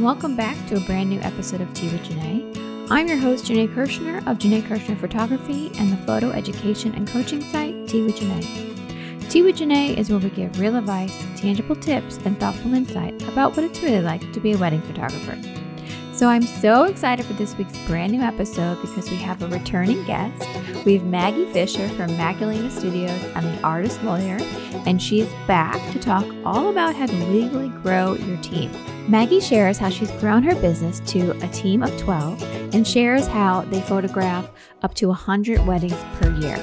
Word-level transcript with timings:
and 0.00 0.06
welcome 0.06 0.34
back 0.34 0.56
to 0.66 0.78
a 0.78 0.80
brand 0.86 1.10
new 1.10 1.20
episode 1.20 1.60
of 1.60 1.70
Tea 1.74 1.90
with 1.92 2.02
Janae. 2.04 2.88
I'm 2.90 3.06
your 3.06 3.18
host, 3.18 3.44
Janae 3.44 3.68
Kirshner 3.74 4.26
of 4.26 4.38
Janae 4.38 4.62
Kirshner 4.62 4.98
Photography 4.98 5.70
and 5.78 5.92
the 5.92 6.06
photo 6.06 6.30
education 6.30 6.94
and 6.94 7.06
coaching 7.06 7.42
site 7.42 7.86
Tea 7.86 8.04
with 8.04 8.16
Janae. 8.16 9.28
Tea 9.28 9.42
with 9.42 9.56
Janae 9.56 9.98
is 9.98 10.08
where 10.08 10.18
we 10.18 10.30
give 10.30 10.58
real 10.58 10.76
advice, 10.76 11.14
tangible 11.36 11.76
tips, 11.76 12.16
and 12.24 12.40
thoughtful 12.40 12.72
insight 12.72 13.20
about 13.28 13.54
what 13.54 13.64
it's 13.66 13.82
really 13.82 14.00
like 14.00 14.32
to 14.32 14.40
be 14.40 14.52
a 14.52 14.56
wedding 14.56 14.80
photographer. 14.80 15.38
So 16.14 16.28
I'm 16.28 16.44
so 16.44 16.84
excited 16.84 17.26
for 17.26 17.34
this 17.34 17.54
week's 17.58 17.76
brand 17.86 18.12
new 18.12 18.22
episode 18.22 18.80
because 18.80 19.10
we 19.10 19.16
have 19.16 19.42
a 19.42 19.48
returning 19.48 20.02
guest. 20.06 20.48
We 20.86 20.94
have 20.94 21.04
Maggie 21.04 21.52
Fisher 21.52 21.86
from 21.90 22.16
Magdalena 22.16 22.70
Studios. 22.70 23.22
I'm 23.34 23.44
the 23.44 23.60
artist 23.60 24.02
lawyer, 24.02 24.38
and 24.86 25.02
she's 25.02 25.28
back 25.46 25.92
to 25.92 25.98
talk 25.98 26.24
all 26.46 26.70
about 26.70 26.96
how 26.96 27.04
to 27.04 27.24
legally 27.26 27.68
grow 27.82 28.14
your 28.14 28.38
team. 28.38 28.70
Maggie 29.10 29.40
shares 29.40 29.76
how 29.76 29.88
she's 29.88 30.12
grown 30.12 30.44
her 30.44 30.54
business 30.60 31.00
to 31.00 31.32
a 31.44 31.48
team 31.48 31.82
of 31.82 31.98
12 31.98 32.40
and 32.72 32.86
shares 32.86 33.26
how 33.26 33.62
they 33.62 33.80
photograph 33.80 34.48
up 34.82 34.94
to 34.94 35.08
100 35.08 35.66
weddings 35.66 35.96
per 36.14 36.32
year. 36.38 36.56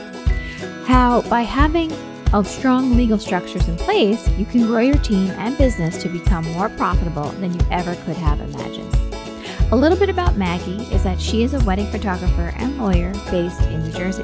How, 0.85 1.23
by 1.23 1.41
having 1.41 1.91
of 2.31 2.47
strong 2.47 2.95
legal 2.95 3.17
structures 3.17 3.67
in 3.67 3.75
place, 3.75 4.25
you 4.37 4.45
can 4.45 4.65
grow 4.65 4.79
your 4.79 4.97
team 4.99 5.29
and 5.31 5.57
business 5.57 6.01
to 6.01 6.07
become 6.07 6.45
more 6.53 6.70
profitable 6.70 7.27
than 7.31 7.53
you 7.53 7.59
ever 7.70 7.95
could 8.05 8.15
have 8.15 8.39
imagined. 8.39 8.95
A 9.73 9.75
little 9.75 9.98
bit 9.98 10.07
about 10.09 10.37
Maggie 10.37 10.84
is 10.95 11.03
that 11.03 11.20
she 11.20 11.43
is 11.43 11.53
a 11.53 11.59
wedding 11.65 11.87
photographer 11.87 12.53
and 12.55 12.77
lawyer 12.77 13.11
based 13.29 13.61
in 13.63 13.84
New 13.84 13.91
Jersey. 13.91 14.23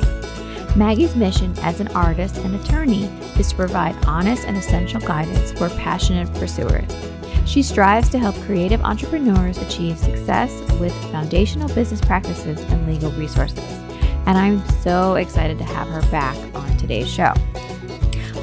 Maggie's 0.78 1.18
mission 1.18 1.54
as 1.60 1.82
an 1.82 1.90
artist 1.90 2.38
and 2.38 2.56
attorney 2.56 3.04
is 3.38 3.50
to 3.50 3.56
provide 3.58 3.98
honest 4.06 4.48
and 4.48 4.56
essential 4.56 5.02
guidance 5.02 5.52
for 5.52 5.68
passionate 5.72 6.34
pursuers. 6.36 6.90
She 7.46 7.62
strives 7.62 8.10
to 8.10 8.20
help 8.20 8.36
creative 8.42 8.82
entrepreneurs 8.82 9.58
achieve 9.58 9.98
success 9.98 10.52
with 10.80 10.94
foundational 11.12 11.68
business 11.76 12.02
practices 12.02 12.60
and 12.62 12.88
legal 12.88 13.12
resources. 13.12 13.60
And 14.26 14.38
I'm 14.38 14.68
so 14.82 15.16
excited 15.16 15.58
to 15.58 15.64
have 15.66 15.88
her 15.90 16.02
back 16.10 16.38
on 16.56 16.78
today's 16.78 17.10
show. 17.10 17.34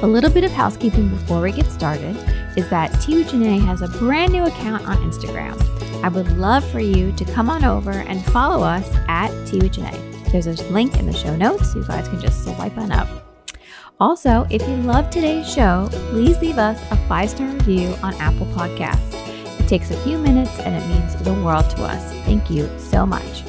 A 0.03 0.07
little 0.07 0.29
bit 0.29 0.43
of 0.43 0.51
housekeeping 0.51 1.09
before 1.09 1.41
we 1.41 1.51
get 1.51 1.65
started 1.67 2.15
is 2.57 2.69
that 2.69 2.89
Tea 3.01 3.23
Janae 3.23 3.63
has 3.65 3.81
a 3.81 3.87
brand 3.87 4.31
new 4.31 4.43
account 4.43 4.85
on 4.87 4.97
Instagram. 4.97 5.59
I 6.03 6.09
would 6.09 6.37
love 6.37 6.67
for 6.71 6.79
you 6.79 7.11
to 7.13 7.25
come 7.25 7.49
on 7.49 7.63
over 7.63 7.91
and 7.91 8.23
follow 8.25 8.63
us 8.63 8.89
at 9.07 9.29
with 9.45 9.69
Janae. 9.69 10.31
There's 10.31 10.47
a 10.47 10.53
link 10.71 10.97
in 10.97 11.05
the 11.05 11.13
show 11.13 11.35
notes. 11.35 11.73
so 11.73 11.79
You 11.79 11.85
guys 11.85 12.07
can 12.07 12.19
just 12.19 12.43
swipe 12.43 12.77
on 12.77 12.91
up. 12.91 13.30
Also, 14.01 14.47
if 14.49 14.67
you 14.67 14.75
love 14.77 15.11
today's 15.11 15.47
show, 15.47 15.87
please 16.09 16.35
leave 16.39 16.57
us 16.57 16.81
a 16.89 16.97
five 17.07 17.29
star 17.29 17.45
review 17.45 17.93
on 18.01 18.15
Apple 18.15 18.47
Podcasts. 18.47 19.13
It 19.59 19.67
takes 19.67 19.91
a 19.91 20.03
few 20.03 20.17
minutes 20.17 20.57
and 20.61 20.73
it 20.73 20.87
means 20.87 21.15
the 21.17 21.35
world 21.35 21.69
to 21.69 21.83
us. 21.83 22.11
Thank 22.25 22.49
you 22.49 22.67
so 22.79 23.05
much. 23.05 23.43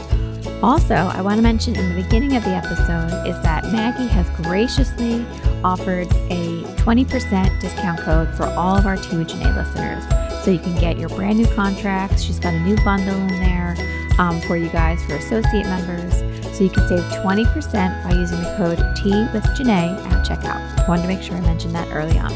Also, 0.62 0.95
I 0.95 1.23
want 1.23 1.39
to 1.39 1.42
mention 1.42 1.75
in 1.75 1.89
the 1.89 2.03
beginning 2.03 2.36
of 2.36 2.45
the 2.45 2.50
episode 2.50 3.27
is 3.27 3.41
that 3.42 3.64
Maggie 3.73 4.06
has 4.08 4.28
graciously 4.47 5.25
offered 5.64 6.08
a 6.30 6.62
20% 6.84 7.61
discount 7.62 8.00
code 8.00 8.28
for 8.36 8.45
all 8.45 8.77
of 8.77 8.84
our 8.84 8.98
Janae 8.98 9.56
listeners. 9.56 10.05
So 10.45 10.50
you 10.50 10.58
can 10.58 10.78
get 10.78 10.98
your 10.98 11.08
brand 11.08 11.39
new 11.39 11.47
contracts. 11.55 12.20
She's 12.23 12.39
got 12.39 12.53
a 12.53 12.61
new 12.61 12.77
bundle 12.84 13.14
in 13.14 13.41
there 13.41 13.75
um, 14.19 14.39
for 14.42 14.58
you 14.58 14.69
guys 14.69 15.03
for 15.06 15.14
associate 15.14 15.64
members. 15.64 16.31
So 16.53 16.64
you 16.64 16.70
can 16.70 16.86
save 16.86 17.00
20% 17.22 18.05
by 18.05 18.12
using 18.12 18.39
the 18.42 18.55
code 18.56 18.78
T 18.95 19.11
with 19.33 19.42
Janae 19.56 19.97
at 20.06 20.27
checkout. 20.27 20.86
Wanted 20.86 21.03
to 21.03 21.08
make 21.08 21.22
sure 21.22 21.34
I 21.34 21.41
mentioned 21.41 21.75
that 21.75 21.89
early 21.92 22.19
on. 22.19 22.33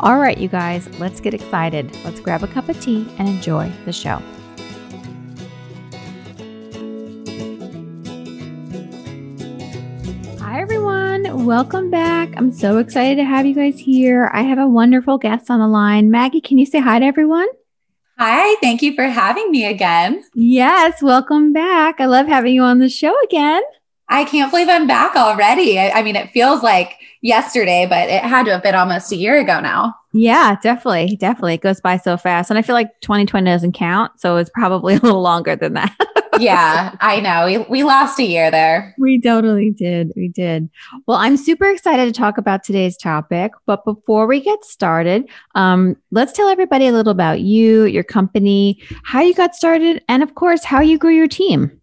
All 0.00 0.18
right, 0.18 0.38
you 0.38 0.48
guys, 0.48 0.86
let's 1.00 1.18
get 1.18 1.34
excited. 1.34 1.92
Let's 2.04 2.20
grab 2.20 2.44
a 2.44 2.46
cup 2.46 2.68
of 2.68 2.78
tea 2.80 3.06
and 3.18 3.28
enjoy 3.28 3.72
the 3.84 3.92
show. 3.92 4.22
Hi, 10.40 10.60
everyone. 10.60 11.46
Welcome 11.46 11.90
back. 11.90 12.34
I'm 12.36 12.52
so 12.52 12.78
excited 12.78 13.16
to 13.16 13.24
have 13.24 13.46
you 13.46 13.54
guys 13.54 13.78
here. 13.78 14.30
I 14.32 14.42
have 14.42 14.58
a 14.58 14.68
wonderful 14.68 15.18
guest 15.18 15.50
on 15.50 15.58
the 15.58 15.66
line. 15.66 16.10
Maggie, 16.10 16.40
can 16.40 16.58
you 16.58 16.66
say 16.66 16.80
hi 16.80 16.98
to 17.00 17.04
everyone? 17.04 17.48
Hi, 18.20 18.56
thank 18.60 18.82
you 18.82 18.96
for 18.96 19.04
having 19.04 19.52
me 19.52 19.64
again. 19.64 20.24
Yes, 20.34 21.00
welcome 21.00 21.52
back. 21.52 22.00
I 22.00 22.06
love 22.06 22.26
having 22.26 22.52
you 22.52 22.62
on 22.62 22.80
the 22.80 22.88
show 22.88 23.14
again. 23.22 23.62
I 24.08 24.24
can't 24.24 24.50
believe 24.50 24.68
I'm 24.68 24.88
back 24.88 25.14
already. 25.14 25.78
I, 25.78 25.90
I, 25.90 26.02
mean, 26.02 26.16
it 26.16 26.32
feels 26.32 26.60
like 26.64 26.98
yesterday, 27.22 27.86
but 27.88 28.08
it 28.08 28.22
had 28.22 28.44
to 28.46 28.52
have 28.52 28.62
been 28.62 28.74
almost 28.74 29.12
a 29.12 29.16
year 29.16 29.38
ago 29.38 29.60
now. 29.60 29.94
Yeah, 30.12 30.56
definitely. 30.62 31.16
Definitely. 31.16 31.54
It 31.54 31.60
goes 31.60 31.80
by 31.80 31.98
so 31.98 32.16
fast. 32.16 32.50
And 32.50 32.58
I 32.58 32.62
feel 32.62 32.74
like 32.74 32.88
2020 33.02 33.50
doesn't 33.50 33.72
count. 33.72 34.18
So 34.18 34.36
it's 34.36 34.50
probably 34.50 34.94
a 34.96 35.00
little 35.00 35.20
longer 35.20 35.54
than 35.54 35.74
that. 35.74 35.94
yeah, 36.38 36.96
I 37.00 37.20
know. 37.20 37.46
We, 37.46 37.58
we 37.70 37.84
lost 37.84 38.18
a 38.18 38.24
year 38.24 38.50
there. 38.50 38.94
We 38.98 39.20
totally 39.20 39.70
did. 39.70 40.12
We 40.16 40.28
did. 40.28 40.70
Well, 41.06 41.18
I'm 41.18 41.36
super 41.36 41.68
excited 41.68 42.06
to 42.06 42.18
talk 42.18 42.38
about 42.38 42.64
today's 42.64 42.96
topic. 42.96 43.52
But 43.66 43.84
before 43.84 44.26
we 44.26 44.40
get 44.40 44.64
started, 44.64 45.28
um, 45.54 45.96
let's 46.10 46.32
tell 46.32 46.48
everybody 46.48 46.86
a 46.86 46.92
little 46.92 47.12
about 47.12 47.40
you, 47.40 47.84
your 47.84 48.04
company, 48.04 48.80
how 49.04 49.20
you 49.20 49.34
got 49.34 49.54
started, 49.54 50.02
and 50.08 50.22
of 50.22 50.34
course, 50.34 50.64
how 50.64 50.80
you 50.80 50.98
grew 50.98 51.14
your 51.14 51.28
team. 51.28 51.77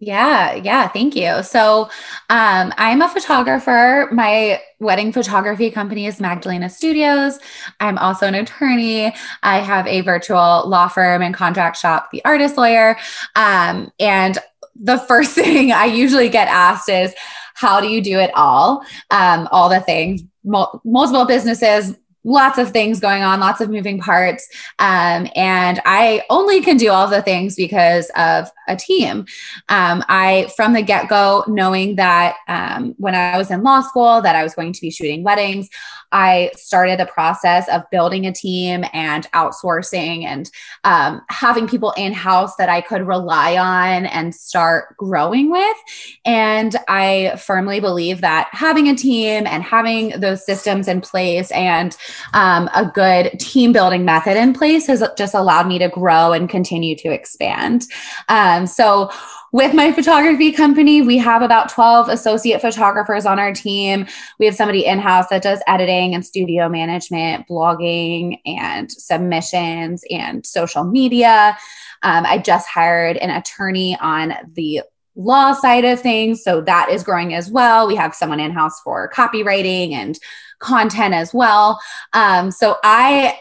Yeah, 0.00 0.54
yeah, 0.54 0.86
thank 0.86 1.16
you. 1.16 1.42
So, 1.42 1.90
um, 2.30 2.72
I'm 2.76 3.02
a 3.02 3.08
photographer. 3.08 4.08
My 4.12 4.60
wedding 4.78 5.10
photography 5.10 5.72
company 5.72 6.06
is 6.06 6.20
Magdalena 6.20 6.70
Studios. 6.70 7.40
I'm 7.80 7.98
also 7.98 8.26
an 8.26 8.36
attorney. 8.36 9.12
I 9.42 9.58
have 9.58 9.88
a 9.88 10.02
virtual 10.02 10.68
law 10.68 10.86
firm 10.86 11.20
and 11.20 11.34
contract 11.34 11.78
shop, 11.78 12.10
The 12.12 12.24
Artist 12.24 12.56
Lawyer. 12.56 12.96
Um, 13.34 13.90
and 13.98 14.38
the 14.80 14.98
first 14.98 15.32
thing 15.34 15.72
I 15.72 15.86
usually 15.86 16.28
get 16.28 16.46
asked 16.46 16.88
is, 16.88 17.12
how 17.54 17.80
do 17.80 17.88
you 17.88 18.00
do 18.00 18.20
it 18.20 18.30
all? 18.36 18.84
Um, 19.10 19.48
all 19.50 19.68
the 19.68 19.80
things, 19.80 20.22
mul- 20.44 20.80
multiple 20.84 21.24
businesses, 21.24 21.96
lots 22.24 22.58
of 22.58 22.70
things 22.70 23.00
going 23.00 23.22
on, 23.22 23.40
lots 23.40 23.60
of 23.60 23.70
moving 23.70 23.98
parts. 23.98 24.48
Um, 24.78 25.28
and 25.34 25.80
I 25.84 26.22
only 26.30 26.60
can 26.60 26.76
do 26.76 26.90
all 26.90 27.06
the 27.06 27.22
things 27.22 27.54
because 27.56 28.10
of 28.16 28.50
a 28.68 28.76
team. 28.76 29.26
Um, 29.68 30.04
I, 30.08 30.50
from 30.56 30.72
the 30.72 30.82
get 30.82 31.08
go, 31.08 31.44
knowing 31.48 31.96
that 31.96 32.36
um, 32.48 32.94
when 32.98 33.14
I 33.14 33.38
was 33.38 33.50
in 33.50 33.62
law 33.62 33.80
school, 33.80 34.20
that 34.22 34.36
I 34.36 34.42
was 34.42 34.54
going 34.54 34.72
to 34.72 34.80
be 34.80 34.90
shooting 34.90 35.22
weddings, 35.22 35.68
I 36.12 36.50
started 36.56 36.98
the 36.98 37.06
process 37.06 37.68
of 37.68 37.82
building 37.90 38.26
a 38.26 38.32
team 38.32 38.84
and 38.92 39.30
outsourcing 39.32 40.24
and 40.24 40.50
um, 40.84 41.22
having 41.28 41.68
people 41.68 41.92
in 41.96 42.12
house 42.12 42.56
that 42.56 42.68
I 42.68 42.80
could 42.80 43.06
rely 43.06 43.56
on 43.56 44.06
and 44.06 44.34
start 44.34 44.96
growing 44.96 45.50
with. 45.50 45.76
And 46.24 46.74
I 46.88 47.40
firmly 47.44 47.80
believe 47.80 48.20
that 48.22 48.48
having 48.52 48.88
a 48.88 48.96
team 48.96 49.46
and 49.46 49.62
having 49.62 50.18
those 50.20 50.44
systems 50.44 50.88
in 50.88 51.00
place 51.00 51.50
and 51.52 51.96
um, 52.34 52.70
a 52.74 52.86
good 52.86 53.38
team 53.38 53.72
building 53.72 54.04
method 54.04 54.36
in 54.36 54.52
place 54.52 54.86
has 54.86 55.02
just 55.16 55.34
allowed 55.34 55.66
me 55.66 55.78
to 55.78 55.88
grow 55.88 56.32
and 56.32 56.48
continue 56.48 56.96
to 56.96 57.12
expand. 57.12 57.84
Um, 58.28 58.66
so, 58.66 59.10
with 59.52 59.74
my 59.74 59.92
photography 59.92 60.52
company, 60.52 61.02
we 61.02 61.18
have 61.18 61.42
about 61.42 61.70
12 61.70 62.08
associate 62.08 62.60
photographers 62.60 63.24
on 63.24 63.38
our 63.38 63.52
team. 63.52 64.06
We 64.38 64.46
have 64.46 64.54
somebody 64.54 64.84
in 64.84 64.98
house 64.98 65.28
that 65.30 65.42
does 65.42 65.60
editing 65.66 66.14
and 66.14 66.24
studio 66.24 66.68
management, 66.68 67.46
blogging, 67.48 68.40
and 68.44 68.90
submissions 68.90 70.04
and 70.10 70.44
social 70.44 70.84
media. 70.84 71.56
Um, 72.02 72.26
I 72.26 72.38
just 72.38 72.68
hired 72.68 73.16
an 73.16 73.30
attorney 73.30 73.96
on 74.00 74.34
the 74.52 74.82
law 75.16 75.52
side 75.52 75.84
of 75.84 76.00
things. 76.00 76.44
So 76.44 76.60
that 76.60 76.90
is 76.90 77.02
growing 77.02 77.34
as 77.34 77.50
well. 77.50 77.88
We 77.88 77.96
have 77.96 78.14
someone 78.14 78.40
in 78.40 78.52
house 78.52 78.80
for 78.80 79.10
copywriting 79.10 79.92
and 79.92 80.18
content 80.60 81.14
as 81.14 81.34
well. 81.34 81.80
Um, 82.12 82.50
so 82.50 82.76
I 82.84 83.38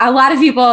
a 0.00 0.10
lot 0.10 0.32
of 0.32 0.38
people 0.38 0.64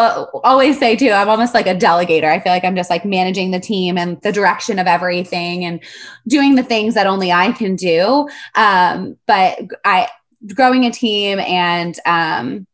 always 0.44 0.79
say 0.79 0.95
too 0.95 1.12
i'm 1.12 1.29
almost 1.29 1.53
like 1.53 1.68
a 1.68 1.75
delegator. 1.75 2.25
I 2.25 2.39
feel 2.39 2.51
like 2.51 2.63
i'm 2.63 2.75
just 2.75 2.89
like 2.89 3.06
managing 3.06 3.51
the 3.51 3.59
team 3.59 3.97
and 3.97 4.19
the 4.21 4.31
direction 4.31 4.79
of 4.79 4.88
everything 4.88 5.65
and 5.65 5.83
doing 6.27 6.56
the 6.56 6.63
things 6.63 6.95
that 6.95 7.06
only 7.06 7.31
i 7.31 7.51
can 7.51 7.75
do. 7.75 8.27
Um, 8.56 9.18
but 9.27 9.59
i 9.85 10.07
growing 10.56 10.85
a 10.85 10.91
team 10.91 11.39
and 11.39 12.00
um, 12.06 12.68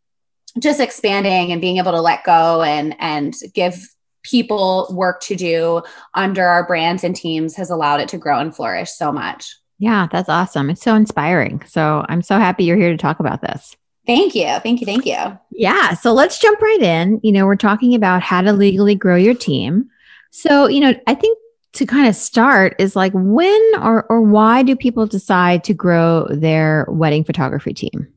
just 0.60 0.80
expanding 0.80 1.52
and 1.52 1.62
being 1.62 1.78
able 1.78 1.92
to 1.92 2.02
let 2.02 2.24
go 2.24 2.62
and 2.62 2.96
and 3.00 3.34
give 3.54 3.88
people 4.22 4.88
work 4.92 5.20
to 5.22 5.36
do 5.36 5.82
under 6.14 6.46
our 6.46 6.66
brands 6.66 7.04
and 7.04 7.16
teams 7.16 7.56
has 7.56 7.70
allowed 7.70 8.00
it 8.00 8.08
to 8.10 8.18
grow 8.18 8.40
and 8.40 8.56
flourish 8.56 8.92
so 8.92 9.12
much. 9.12 9.56
Yeah 9.80 10.08
that's 10.12 10.30
awesome. 10.30 10.70
It's 10.70 10.84
so 10.84 10.96
inspiring. 10.96 11.64
So 11.68 12.06
i'm 12.08 12.22
so 12.22 12.38
happy 12.38 12.64
you're 12.64 12.78
here 12.78 12.92
to 12.92 12.98
talk 12.98 13.20
about 13.20 13.42
this 13.42 13.76
Thank 14.06 14.36
you. 14.36 14.48
Thank 14.60 14.82
you. 14.82 14.86
Thank 14.86 15.06
you. 15.06 15.40
Yeah. 15.52 15.94
So 15.94 16.14
let's 16.14 16.40
jump 16.40 16.62
right 16.62 16.82
in. 16.82 17.20
You 17.24 17.32
know, 17.32 17.46
we're 17.46 17.56
talking 17.56 17.96
about 17.96 18.22
how 18.22 18.42
to 18.42 18.52
legally 18.52 18.96
grow 18.96 19.16
your 19.16 19.34
team. 19.34 19.90
So, 20.32 20.68
you 20.68 20.82
know, 20.82 20.94
I 21.08 21.14
think 21.14 21.38
to 21.74 21.86
kind 21.86 22.08
of 22.08 22.16
start 22.16 22.76
is 22.80 22.96
like 22.96 23.14
when 23.16 23.62
or 23.82 24.06
or 24.10 24.22
why 24.22 24.64
do 24.64 24.76
people 24.76 25.08
decide 25.08 25.64
to 25.66 25.74
grow 25.74 26.28
their 26.30 26.86
wedding 26.90 27.24
photography 27.24 27.74
team? 27.74 28.08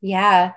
Yeah. 0.00 0.52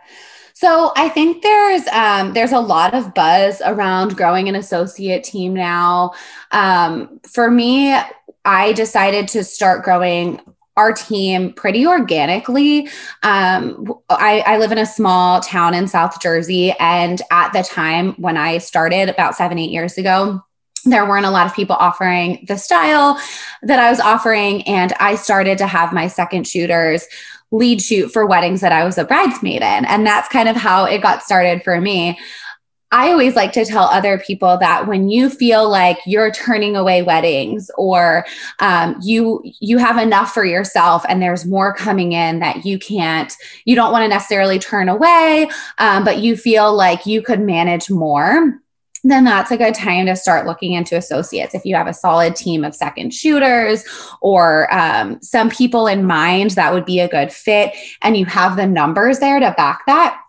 So 0.53 0.91
I 0.95 1.09
think 1.09 1.41
there's 1.41 1.87
um, 1.87 2.33
there's 2.33 2.51
a 2.51 2.59
lot 2.59 2.93
of 2.93 3.13
buzz 3.13 3.61
around 3.65 4.17
growing 4.17 4.49
an 4.49 4.55
associate 4.55 5.23
team 5.23 5.53
now. 5.53 6.13
Um, 6.51 7.19
for 7.27 7.49
me, 7.49 7.97
I 8.45 8.73
decided 8.73 9.27
to 9.29 9.43
start 9.43 9.83
growing 9.83 10.41
our 10.79 10.93
team 10.93 11.51
pretty 11.51 11.85
organically. 11.85 12.87
Um, 13.21 13.93
I, 14.09 14.43
I, 14.47 14.57
live 14.57 14.71
in 14.71 14.77
a 14.77 14.85
small 14.85 15.41
town 15.41 15.73
in 15.73 15.89
South 15.89 16.21
Jersey, 16.21 16.71
and 16.79 17.21
at 17.31 17.51
the 17.51 17.63
time 17.63 18.13
when 18.13 18.37
I 18.37 18.59
started 18.59 19.09
about 19.09 19.35
seven, 19.35 19.59
eight 19.59 19.71
years 19.71 19.97
ago, 19.97 20.41
there 20.85 21.05
weren't 21.05 21.25
a 21.25 21.31
lot 21.31 21.45
of 21.45 21.53
people 21.53 21.75
offering 21.75 22.45
the 22.47 22.57
style 22.57 23.19
that 23.61 23.79
I 23.79 23.89
was 23.89 23.99
offering. 23.99 24.63
And 24.63 24.93
I 24.99 25.15
started 25.15 25.57
to 25.57 25.67
have 25.67 25.91
my 25.91 26.07
second 26.07 26.47
shooters 26.47 27.05
lead 27.51 27.81
shoot 27.81 28.09
for 28.09 28.25
weddings 28.25 28.61
that 28.61 28.71
I 28.71 28.85
was 28.85 28.97
a 28.97 29.03
bridesmaid 29.03 29.61
in. 29.61 29.85
And 29.85 30.07
that's 30.07 30.29
kind 30.29 30.47
of 30.47 30.55
how 30.55 30.85
it 30.85 31.01
got 31.01 31.23
started 31.23 31.63
for 31.63 31.81
me. 31.81 32.17
I 32.91 33.11
always 33.11 33.35
like 33.35 33.51
to 33.51 33.65
tell 33.65 33.83
other 33.83 34.17
people 34.17 34.57
that 34.57 34.87
when 34.87 35.09
you 35.09 35.29
feel 35.29 35.69
like 35.69 35.99
you're 36.07 36.31
turning 36.31 36.75
away 36.75 37.03
weddings 37.03 37.69
or 37.77 38.25
um, 38.59 38.97
you 39.01 39.43
you 39.59 39.77
have 39.77 39.97
enough 39.97 40.33
for 40.33 40.43
yourself 40.43 41.05
and 41.07 41.21
there's 41.21 41.45
more 41.45 41.73
coming 41.73 42.13
in 42.13 42.39
that 42.39 42.65
you 42.65 42.79
can't 42.79 43.31
you 43.65 43.75
don't 43.75 43.91
want 43.91 44.03
to 44.03 44.07
necessarily 44.07 44.57
turn 44.57 44.89
away, 44.89 45.47
um, 45.77 46.03
but 46.03 46.19
you 46.19 46.35
feel 46.35 46.73
like 46.73 47.05
you 47.05 47.21
could 47.21 47.39
manage 47.39 47.89
more 47.91 48.59
then 49.03 49.23
that's 49.23 49.51
a 49.51 49.57
good 49.57 49.73
time 49.73 50.05
to 50.05 50.15
start 50.15 50.45
looking 50.45 50.73
into 50.73 50.97
associates. 50.97 51.55
If 51.55 51.65
you 51.65 51.75
have 51.75 51.87
a 51.87 51.93
solid 51.93 52.35
team 52.35 52.63
of 52.65 52.75
second 52.75 53.13
shooters 53.13 53.85
or 54.21 54.71
um, 54.73 55.21
some 55.21 55.49
people 55.49 55.87
in 55.87 56.03
mind 56.03 56.51
that 56.51 56.73
would 56.73 56.85
be 56.85 56.99
a 56.99 57.07
good 57.07 57.31
fit, 57.31 57.73
and 58.01 58.17
you 58.17 58.25
have 58.25 58.57
the 58.57 58.67
numbers 58.67 59.19
there 59.19 59.39
to 59.39 59.53
back 59.55 59.85
that, 59.85 60.21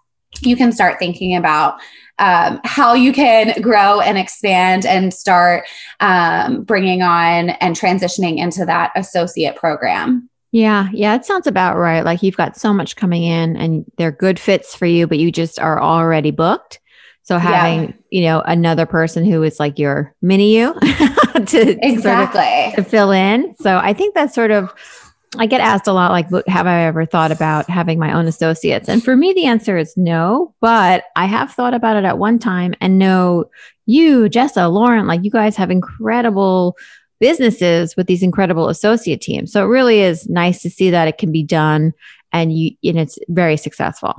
you 0.42 0.56
can 0.56 0.72
start 0.72 0.98
thinking 0.98 1.36
about 1.36 1.80
um, 2.18 2.60
how 2.64 2.94
you 2.94 3.12
can 3.12 3.60
grow 3.62 4.00
and 4.00 4.18
expand 4.18 4.84
and 4.84 5.12
start 5.12 5.66
um, 6.00 6.62
bringing 6.64 7.02
on 7.02 7.50
and 7.50 7.74
transitioning 7.74 8.38
into 8.38 8.64
that 8.66 8.92
associate 8.94 9.56
program. 9.56 10.28
Yeah, 10.52 10.88
yeah, 10.92 11.14
it 11.14 11.24
sounds 11.24 11.46
about 11.46 11.76
right. 11.76 12.04
Like 12.04 12.22
you've 12.22 12.36
got 12.36 12.56
so 12.56 12.72
much 12.72 12.96
coming 12.96 13.22
in 13.22 13.56
and 13.56 13.84
they're 13.96 14.12
good 14.12 14.38
fits 14.38 14.74
for 14.74 14.86
you, 14.86 15.06
but 15.06 15.18
you 15.18 15.32
just 15.32 15.58
are 15.58 15.80
already 15.80 16.30
booked. 16.30 16.80
So 17.22 17.38
having, 17.38 17.90
yeah. 17.90 17.94
you 18.10 18.22
know, 18.22 18.40
another 18.40 18.86
person 18.86 19.24
who 19.24 19.42
is 19.42 19.60
like 19.60 19.78
your 19.78 20.14
mini 20.20 20.56
you 20.56 20.74
to 20.80 21.78
exactly 21.86 22.40
sort 22.42 22.78
of, 22.78 22.84
to 22.84 22.90
fill 22.90 23.12
in. 23.12 23.54
So 23.60 23.76
I 23.76 23.92
think 23.92 24.14
that's 24.14 24.34
sort 24.34 24.50
of 24.50 24.74
I 25.38 25.46
get 25.46 25.60
asked 25.60 25.86
a 25.86 25.92
lot 25.92 26.10
like 26.10 26.28
have 26.48 26.66
I 26.66 26.82
ever 26.82 27.06
thought 27.06 27.30
about 27.30 27.70
having 27.70 27.98
my 27.98 28.12
own 28.12 28.26
associates? 28.26 28.88
And 28.88 29.02
for 29.02 29.16
me 29.16 29.32
the 29.32 29.46
answer 29.46 29.76
is 29.76 29.96
no, 29.96 30.54
but 30.60 31.04
I 31.14 31.26
have 31.26 31.52
thought 31.52 31.74
about 31.74 31.96
it 31.96 32.04
at 32.04 32.18
one 32.18 32.38
time 32.38 32.74
and 32.80 32.98
know 32.98 33.44
you, 33.86 34.24
Jessa, 34.24 34.72
Lauren, 34.72 35.06
like 35.06 35.22
you 35.22 35.30
guys 35.30 35.56
have 35.56 35.70
incredible 35.70 36.76
businesses 37.20 37.96
with 37.96 38.08
these 38.08 38.22
incredible 38.22 38.68
associate 38.68 39.20
teams. 39.20 39.52
So 39.52 39.64
it 39.64 39.68
really 39.68 40.00
is 40.00 40.28
nice 40.28 40.62
to 40.62 40.70
see 40.70 40.90
that 40.90 41.06
it 41.06 41.18
can 41.18 41.30
be 41.30 41.44
done 41.44 41.92
and 42.32 42.56
you 42.56 42.72
and 42.82 42.98
it's 42.98 43.18
very 43.28 43.56
successful. 43.56 44.14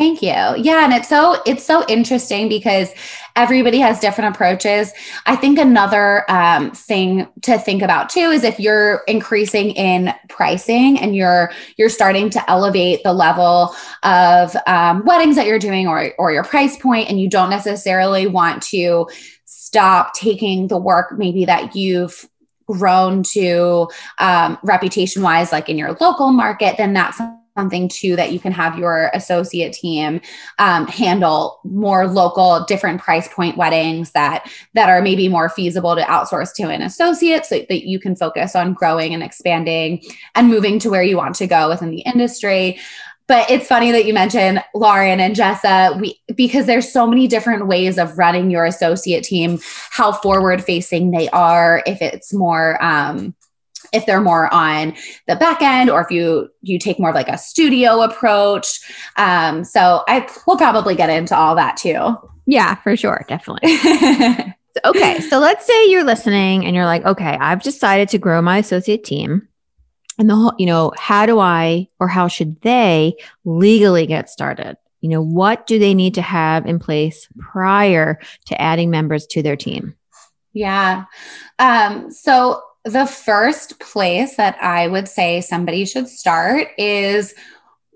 Thank 0.00 0.22
you. 0.22 0.30
Yeah, 0.30 0.82
and 0.82 0.94
it's 0.94 1.10
so 1.10 1.42
it's 1.44 1.62
so 1.62 1.84
interesting 1.86 2.48
because 2.48 2.88
everybody 3.36 3.80
has 3.80 4.00
different 4.00 4.34
approaches. 4.34 4.94
I 5.26 5.36
think 5.36 5.58
another 5.58 6.24
um, 6.30 6.70
thing 6.70 7.28
to 7.42 7.58
think 7.58 7.82
about 7.82 8.08
too 8.08 8.30
is 8.30 8.42
if 8.42 8.58
you're 8.58 9.02
increasing 9.06 9.72
in 9.72 10.14
pricing 10.30 10.98
and 10.98 11.14
you're 11.14 11.52
you're 11.76 11.90
starting 11.90 12.30
to 12.30 12.50
elevate 12.50 13.02
the 13.02 13.12
level 13.12 13.76
of 14.02 14.56
um, 14.66 15.04
weddings 15.04 15.36
that 15.36 15.46
you're 15.46 15.58
doing 15.58 15.86
or 15.86 16.14
or 16.16 16.32
your 16.32 16.44
price 16.44 16.78
point, 16.78 17.10
and 17.10 17.20
you 17.20 17.28
don't 17.28 17.50
necessarily 17.50 18.26
want 18.26 18.62
to 18.62 19.06
stop 19.44 20.14
taking 20.14 20.68
the 20.68 20.78
work 20.78 21.12
maybe 21.18 21.44
that 21.44 21.76
you've 21.76 22.26
grown 22.66 23.22
to 23.24 23.86
um, 24.16 24.56
reputation 24.62 25.22
wise, 25.22 25.52
like 25.52 25.68
in 25.68 25.76
your 25.76 25.92
local 26.00 26.30
market, 26.32 26.78
then 26.78 26.94
that's 26.94 27.20
something 27.60 27.88
too 27.88 28.16
that 28.16 28.32
you 28.32 28.40
can 28.40 28.52
have 28.52 28.78
your 28.78 29.10
associate 29.12 29.74
team 29.74 30.20
um, 30.58 30.86
handle 30.86 31.60
more 31.64 32.06
local 32.06 32.64
different 32.64 33.00
price 33.00 33.28
point 33.28 33.58
weddings 33.58 34.12
that 34.12 34.50
that 34.72 34.88
are 34.88 35.02
maybe 35.02 35.28
more 35.28 35.50
feasible 35.50 35.94
to 35.94 36.02
outsource 36.02 36.54
to 36.54 36.62
an 36.70 36.80
associate 36.80 37.44
so 37.44 37.58
that 37.68 37.86
you 37.86 38.00
can 38.00 38.16
focus 38.16 38.56
on 38.56 38.72
growing 38.72 39.12
and 39.12 39.22
expanding 39.22 40.02
and 40.34 40.48
moving 40.48 40.78
to 40.78 40.88
where 40.88 41.02
you 41.02 41.18
want 41.18 41.34
to 41.34 41.46
go 41.46 41.68
within 41.68 41.90
the 41.90 42.00
industry. 42.00 42.78
But 43.26 43.48
it's 43.48 43.68
funny 43.68 43.92
that 43.92 44.06
you 44.06 44.14
mentioned 44.14 44.64
Lauren 44.74 45.20
and 45.20 45.36
Jessa. 45.36 46.00
We, 46.00 46.20
because 46.34 46.66
there's 46.66 46.90
so 46.90 47.06
many 47.06 47.28
different 47.28 47.68
ways 47.68 47.96
of 47.96 48.18
running 48.18 48.50
your 48.50 48.64
associate 48.64 49.22
team, 49.22 49.60
how 49.90 50.10
forward 50.10 50.64
facing 50.64 51.12
they 51.12 51.28
are, 51.28 51.82
if 51.86 52.02
it's 52.02 52.32
more 52.32 52.82
um, 52.82 53.36
if 53.92 54.06
they're 54.06 54.20
more 54.20 54.52
on 54.52 54.94
the 55.26 55.36
back 55.36 55.62
end 55.62 55.90
or 55.90 56.00
if 56.00 56.10
you 56.10 56.48
you 56.62 56.78
take 56.78 56.98
more 56.98 57.10
of 57.10 57.14
like 57.14 57.28
a 57.28 57.38
studio 57.38 58.02
approach. 58.02 58.80
Um, 59.16 59.64
so 59.64 60.02
i 60.08 60.28
will 60.46 60.56
probably 60.56 60.94
get 60.94 61.10
into 61.10 61.36
all 61.36 61.54
that 61.56 61.76
too. 61.76 62.16
Yeah 62.46 62.76
for 62.76 62.96
sure. 62.96 63.24
Definitely. 63.28 63.76
Okay 64.84 65.18
so 65.18 65.40
let's 65.40 65.66
say 65.66 65.90
you're 65.90 66.04
listening 66.04 66.64
and 66.64 66.76
you're 66.76 66.84
like 66.84 67.04
okay 67.04 67.36
i've 67.40 67.60
decided 67.60 68.08
to 68.10 68.18
grow 68.18 68.40
my 68.40 68.58
associate 68.58 69.02
team. 69.02 69.48
And 70.16 70.30
the 70.30 70.36
whole 70.36 70.52
you 70.58 70.66
know 70.66 70.92
how 70.96 71.26
do 71.26 71.40
i 71.40 71.88
or 71.98 72.06
how 72.06 72.28
should 72.28 72.60
they 72.62 73.16
legally 73.44 74.06
get 74.06 74.30
started? 74.30 74.76
You 75.00 75.10
know 75.10 75.22
what 75.22 75.66
do 75.66 75.80
they 75.80 75.92
need 75.92 76.14
to 76.14 76.22
have 76.22 76.66
in 76.66 76.78
place 76.78 77.26
prior 77.36 78.20
to 78.46 78.60
adding 78.60 78.90
members 78.90 79.26
to 79.32 79.42
their 79.42 79.56
team? 79.56 79.96
Yeah. 80.52 81.04
Um, 81.58 82.10
so 82.10 82.62
the 82.84 83.06
first 83.06 83.78
place 83.78 84.36
that 84.36 84.56
I 84.62 84.86
would 84.86 85.08
say 85.08 85.40
somebody 85.40 85.84
should 85.84 86.08
start 86.08 86.68
is 86.78 87.34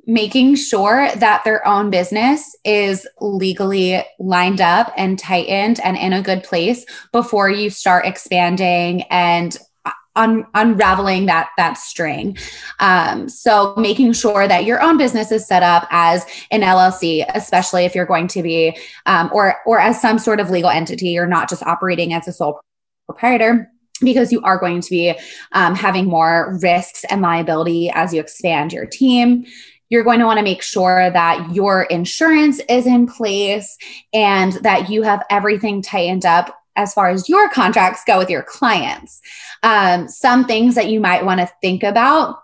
making 0.07 0.57
sure 0.57 1.11
that 1.17 1.43
their 1.45 1.67
own 1.67 1.91
business 1.91 2.55
is 2.65 3.07
legally 3.21 4.03
lined 4.19 4.61
up 4.61 4.93
and 4.97 5.19
tightened 5.19 5.81
and 5.81 5.97
in 5.97 6.13
a 6.13 6.23
good 6.23 6.45
place 6.45 6.85
before 7.13 7.49
you 7.49 7.71
start 7.71 8.05
expanding 8.05 9.03
and 9.05 9.57
un- 10.17 10.47
unraveling 10.55 11.27
that 11.27 11.49
that 11.57 11.75
string. 11.75 12.37
Um, 12.81 13.29
so 13.31 13.75
making 13.77 14.13
sure 14.13 14.47
that 14.47 14.65
your 14.65 14.83
own 14.83 14.99
business 14.99 15.33
is 15.33 15.47
set 15.47 15.63
up 15.63 15.87
as 15.91 16.27
an 16.51 16.61
LLC, 16.61 17.25
especially 17.35 17.87
if 17.87 17.95
you're 17.95 18.05
going 18.05 18.29
to 18.29 18.43
be 18.43 18.77
um, 19.07 19.31
or 19.33 19.57
or 19.65 19.81
as 19.81 20.01
some 20.01 20.19
sort 20.19 20.39
of 20.39 20.51
legal 20.51 20.71
entity, 20.71 21.09
you're 21.09 21.27
not 21.27 21.49
just 21.49 21.63
operating 21.63 22.13
as 22.13 22.29
a 22.29 22.33
sole 22.33 22.61
proprietor 23.07 23.71
because 24.01 24.33
you 24.33 24.41
are 24.43 24.59
going 24.59 24.81
to 24.81 24.91
be 24.91 25.15
um, 25.53 25.75
having 25.75 26.07
more 26.07 26.59
risks 26.61 27.05
and 27.11 27.23
liability 27.23 27.91
as 27.95 28.13
you 28.13 28.21
expand 28.21 28.73
your 28.73 28.87
team. 28.87 29.45
You're 29.89 30.05
going 30.05 30.19
to 30.19 30.27
want 30.27 30.39
to 30.39 30.45
make 30.45 30.63
sure 30.63 31.11
that 31.11 31.55
your 31.55 31.83
insurance 31.83 32.61
is 32.69 32.87
in 32.87 33.07
place 33.07 33.77
and 34.13 34.53
that 34.65 34.91
you 34.91 35.03
have 35.03 35.23
everything 35.31 35.83
tightened 35.83 36.25
up 36.25 36.59
as 36.77 36.93
far 36.93 37.11
as 37.11 37.29
your 37.29 37.49
contracts 37.51 38.03
go 38.05 38.19
with 38.19 38.31
your 38.31 38.43
clients. 38.43 39.21
Um, 39.63 40.09
some 40.09 40.45
things 40.45 40.75
that 40.75 40.89
you 40.89 40.99
might 40.99 41.25
want 41.25 41.41
to 41.41 41.51
think 41.61 41.85
about 41.85 42.41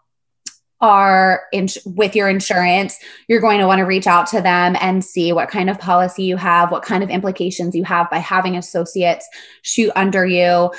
are 0.80 1.42
in, 1.52 1.68
with 1.84 2.16
your 2.16 2.28
insurance, 2.28 2.96
you're 3.28 3.40
going 3.40 3.58
to 3.60 3.66
want 3.66 3.80
to 3.80 3.84
reach 3.84 4.06
out 4.06 4.26
to 4.28 4.40
them 4.40 4.76
and 4.80 5.04
see 5.04 5.32
what 5.32 5.50
kind 5.50 5.68
of 5.68 5.78
policy 5.78 6.22
you 6.22 6.36
have, 6.36 6.70
what 6.70 6.82
kind 6.82 7.02
of 7.02 7.10
implications 7.10 7.74
you 7.74 7.84
have 7.84 8.08
by 8.08 8.18
having 8.18 8.56
associates 8.56 9.28
shoot 9.62 9.92
under 9.94 10.24
you 10.24 10.70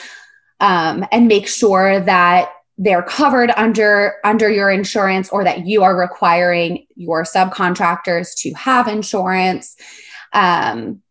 um, 0.61 1.05
and 1.11 1.27
make 1.27 1.47
sure 1.47 1.99
that 1.99 2.53
they're 2.77 3.03
covered 3.03 3.51
under 3.57 4.15
under 4.23 4.49
your 4.49 4.71
insurance 4.71 5.29
or 5.29 5.43
that 5.43 5.65
you 5.67 5.83
are 5.83 5.97
requiring 5.97 6.85
your 6.95 7.23
subcontractors 7.23 8.33
to 8.37 8.53
have 8.53 8.87
insurance 8.87 9.75
um, 10.33 11.01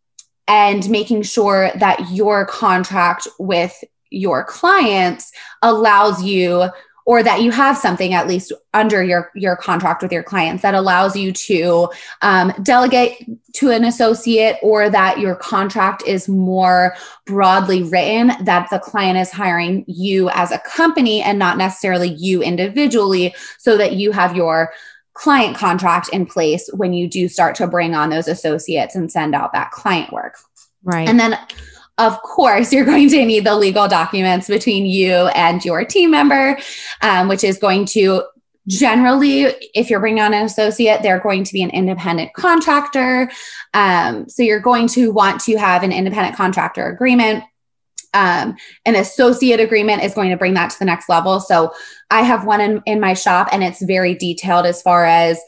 and 0.48 0.88
making 0.88 1.22
sure 1.22 1.70
that 1.76 2.10
your 2.10 2.46
contract 2.46 3.28
with 3.38 3.84
your 4.10 4.42
clients 4.44 5.30
allows 5.62 6.22
you 6.24 6.68
or 7.10 7.24
that 7.24 7.42
you 7.42 7.50
have 7.50 7.76
something 7.76 8.14
at 8.14 8.28
least 8.28 8.52
under 8.72 9.02
your 9.02 9.32
your 9.34 9.56
contract 9.56 10.00
with 10.00 10.12
your 10.12 10.22
clients 10.22 10.62
that 10.62 10.74
allows 10.74 11.16
you 11.16 11.32
to 11.32 11.88
um, 12.22 12.52
delegate 12.62 13.26
to 13.52 13.70
an 13.70 13.82
associate 13.82 14.58
or 14.62 14.88
that 14.88 15.18
your 15.18 15.34
contract 15.34 16.04
is 16.06 16.28
more 16.28 16.94
broadly 17.26 17.82
written 17.82 18.30
that 18.44 18.70
the 18.70 18.78
client 18.78 19.18
is 19.18 19.28
hiring 19.28 19.84
you 19.88 20.30
as 20.30 20.52
a 20.52 20.60
company 20.60 21.20
and 21.20 21.36
not 21.36 21.58
necessarily 21.58 22.14
you 22.14 22.44
individually 22.44 23.34
so 23.58 23.76
that 23.76 23.94
you 23.94 24.12
have 24.12 24.36
your 24.36 24.72
client 25.14 25.56
contract 25.56 26.10
in 26.10 26.24
place 26.24 26.70
when 26.74 26.92
you 26.92 27.08
do 27.08 27.26
start 27.26 27.56
to 27.56 27.66
bring 27.66 27.92
on 27.92 28.10
those 28.10 28.28
associates 28.28 28.94
and 28.94 29.10
send 29.10 29.34
out 29.34 29.52
that 29.52 29.72
client 29.72 30.12
work. 30.12 30.36
Right. 30.84 31.08
And 31.08 31.18
then 31.18 31.36
of 32.00 32.22
course, 32.22 32.72
you're 32.72 32.84
going 32.84 33.10
to 33.10 33.24
need 33.26 33.44
the 33.44 33.54
legal 33.54 33.86
documents 33.86 34.48
between 34.48 34.86
you 34.86 35.28
and 35.28 35.62
your 35.64 35.84
team 35.84 36.10
member, 36.10 36.58
um, 37.02 37.28
which 37.28 37.44
is 37.44 37.58
going 37.58 37.84
to 37.86 38.22
generally 38.66 39.42
if 39.74 39.90
you're 39.90 40.00
bringing 40.00 40.22
on 40.22 40.34
an 40.34 40.44
associate 40.44 41.02
they're 41.02 41.18
going 41.18 41.42
to 41.42 41.52
be 41.52 41.62
an 41.62 41.70
independent 41.70 42.32
contractor. 42.34 43.30
Um, 43.74 44.28
so 44.28 44.42
you're 44.42 44.60
going 44.60 44.86
to 44.88 45.10
want 45.10 45.40
to 45.42 45.56
have 45.56 45.82
an 45.82 45.92
independent 45.92 46.36
contractor 46.36 46.86
agreement. 46.88 47.44
Um, 48.12 48.56
an 48.86 48.96
associate 48.96 49.60
agreement 49.60 50.02
is 50.02 50.14
going 50.14 50.30
to 50.30 50.36
bring 50.36 50.54
that 50.54 50.70
to 50.70 50.78
the 50.78 50.84
next 50.84 51.08
level. 51.08 51.38
So 51.38 51.72
i 52.10 52.22
have 52.22 52.44
one 52.44 52.60
in, 52.60 52.82
in 52.86 53.00
my 53.00 53.14
shop 53.14 53.48
and 53.52 53.62
it's 53.62 53.82
very 53.82 54.14
detailed 54.14 54.66
as 54.66 54.82
far 54.82 55.04
as 55.04 55.40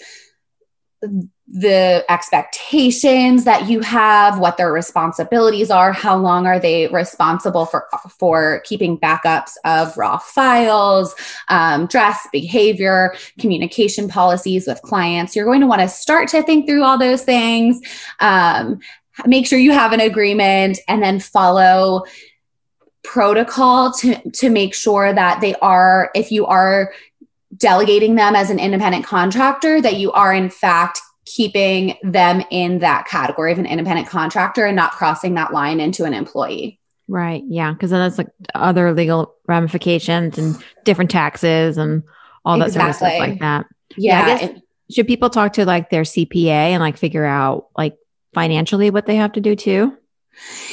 the 1.52 2.02
expectations 2.09 3.44
that 3.44 3.68
you 3.68 3.80
have, 3.80 4.38
what 4.38 4.56
their 4.56 4.73
responsibilities 4.73 5.71
are, 5.71 5.92
how 5.92 6.16
long 6.16 6.47
are 6.47 6.59
they 6.59 6.88
responsible 6.88 7.66
for 7.66 7.87
for 8.18 8.62
keeping 8.64 8.99
backups 8.99 9.52
of 9.66 9.94
raw 9.99 10.16
files, 10.16 11.14
um, 11.49 11.87
dress, 11.87 12.26
behavior, 12.32 13.14
communication 13.38 14.09
policies 14.09 14.66
with 14.66 14.80
clients. 14.80 15.37
You're 15.37 15.44
going 15.44 15.61
to 15.61 15.66
want 15.66 15.82
to 15.82 15.88
start 15.88 16.28
to 16.28 16.42
think 16.42 16.66
through 16.66 16.85
all 16.85 16.97
those 16.97 17.23
things. 17.23 17.80
Um, 18.18 18.80
make 19.26 19.47
sure 19.47 19.59
you 19.59 19.73
have 19.73 19.92
an 19.92 20.00
agreement, 20.00 20.78
and 20.88 21.02
then 21.02 21.21
follow 21.21 22.04
protocol 23.04 23.92
to 23.92 24.14
to 24.30 24.49
make 24.49 24.75
sure 24.75 25.12
that 25.12 25.42
they 25.42 25.54
are 25.56 26.11
if 26.14 26.32
you 26.32 26.47
are 26.47 26.94
delegating 27.54 28.14
them 28.14 28.35
as 28.35 28.49
an 28.49 28.59
independent 28.59 29.04
contractor 29.04 29.82
that 29.82 29.97
you 29.97 30.11
are 30.12 30.32
in 30.32 30.49
fact 30.49 30.99
keeping 31.34 31.96
them 32.02 32.44
in 32.50 32.80
that 32.80 33.06
category 33.06 33.52
of 33.52 33.58
an 33.58 33.64
independent 33.64 34.06
contractor 34.06 34.66
and 34.66 34.76
not 34.76 34.92
crossing 34.92 35.34
that 35.34 35.52
line 35.52 35.80
into 35.80 36.04
an 36.04 36.12
employee. 36.12 36.78
Right. 37.08 37.42
Yeah. 37.46 37.74
Cause 37.74 37.90
then 37.90 38.00
that's 38.00 38.18
like 38.18 38.28
other 38.54 38.92
legal 38.92 39.34
ramifications 39.46 40.36
and 40.36 40.62
different 40.84 41.10
taxes 41.10 41.78
and 41.78 42.02
all 42.44 42.58
that 42.58 42.68
exactly. 42.68 42.92
sort 42.92 43.12
of 43.12 43.16
stuff 43.16 43.28
like 43.28 43.40
that. 43.40 43.66
Yeah. 43.96 44.26
yeah 44.26 44.44
it, 44.46 44.62
should 44.90 45.06
people 45.06 45.30
talk 45.30 45.54
to 45.54 45.64
like 45.64 45.88
their 45.88 46.02
CPA 46.02 46.48
and 46.48 46.80
like 46.80 46.98
figure 46.98 47.24
out 47.24 47.68
like 47.76 47.96
financially 48.34 48.90
what 48.90 49.06
they 49.06 49.16
have 49.16 49.32
to 49.32 49.40
do 49.40 49.56
too? 49.56 49.96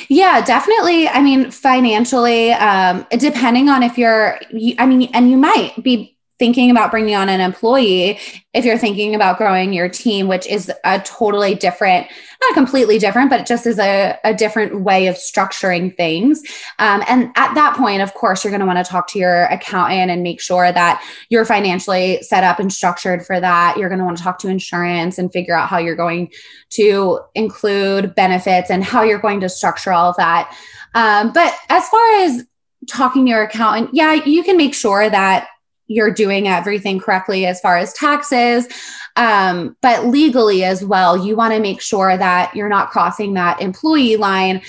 Yeah, 0.10 0.44
definitely. 0.44 1.08
I 1.08 1.22
mean, 1.22 1.52
financially, 1.52 2.52
um, 2.52 3.06
depending 3.12 3.70
on 3.70 3.84
if 3.84 3.98
you're, 3.98 4.40
you, 4.52 4.76
I 4.78 4.86
mean, 4.86 5.10
and 5.14 5.30
you 5.30 5.38
might 5.38 5.74
be 5.84 6.18
thinking 6.40 6.72
about 6.72 6.90
bringing 6.90 7.16
on 7.16 7.30
an 7.30 7.42
employee 7.42 8.20
if 8.54 8.66
you're 8.66 8.78
thinking 8.78 9.14
about 9.14 9.38
growing 9.38 9.74
your 9.74 9.90
team 9.90 10.28
which 10.28 10.48
is 10.48 10.72
a 10.86 11.00
totally 11.02 11.54
different 11.54 12.08
not 12.42 12.54
completely 12.54 12.98
different 12.98 13.30
but 13.30 13.46
just 13.46 13.68
is 13.68 13.78
a, 13.80 14.18
a 14.24 14.34
different 14.34 14.82
way 14.82 15.08
of 15.08 15.16
structuring 15.16 15.96
things. 15.96 16.42
Um, 16.80 17.04
and 17.08 17.32
at 17.36 17.54
that 17.56 17.76
point 17.76 18.02
of 18.02 18.14
course 18.14 18.44
you're 18.44 18.52
going 18.52 18.62
to 18.62 18.66
want 18.66 18.84
to 18.84 18.90
talk 18.90 19.08
to 19.10 19.20
your 19.20 19.44
accountant 19.46 20.10
and 20.10 20.24
make 20.24 20.40
sure 20.40 20.72
that 20.72 21.04
you're 21.30 21.46
financially 21.46 22.22
set 22.24 22.44
up 22.44 22.60
and 22.60 22.72
structured 22.72 23.26
for 23.26 23.40
that. 23.40 23.76
You're 23.78 23.90
going 23.90 24.00
to 24.00 24.06
want 24.06 24.18
to 24.18 24.24
talk 24.24 24.40
to 24.40 24.48
insurance 24.48 25.18
and 25.18 25.32
figure 25.32 25.56
out 25.56 25.68
how 25.68 25.78
you're 25.78 25.96
going 25.96 26.32
to 26.72 27.20
include 27.36 28.16
benefits 28.16 28.70
and 28.70 28.84
how 28.84 29.04
you're 29.04 29.20
going 29.20 29.42
to 29.42 29.50
structure 29.50 29.92
all 29.92 30.10
of 30.10 30.16
that. 30.16 30.56
Um, 30.96 31.34
but 31.34 31.54
as 31.68 31.88
far 31.90 32.22
as 32.22 32.46
talking 32.90 33.26
to 33.26 33.30
your 33.30 33.44
accountant 33.44 33.90
yeah 33.94 34.14
you 34.14 34.42
can 34.42 34.56
make 34.56 34.74
sure 34.74 35.10
that 35.10 35.50
you're 35.90 36.14
doing 36.14 36.48
everything 36.48 37.00
correctly 37.00 37.46
as 37.46 37.60
far 37.60 37.76
as 37.78 37.92
taxes. 37.94 38.68
Um, 39.16 39.76
but 39.82 40.06
legally 40.06 40.64
as 40.64 40.86
well, 40.86 41.18
you 41.18 41.36
want 41.36 41.54
to 41.54 41.60
make 41.60 41.82
sure 41.82 42.16
that 42.16 42.56
you're 42.56 42.70
not 42.70 42.92
crossing 42.92 43.34
that 43.34 43.62
employee 43.62 44.16
line. 44.16 44.62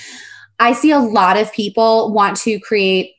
I 0.59 0.73
see 0.73 0.91
a 0.91 0.99
lot 0.99 1.37
of 1.37 1.53
people 1.53 2.11
want 2.11 2.37
to 2.37 2.59
create 2.59 3.13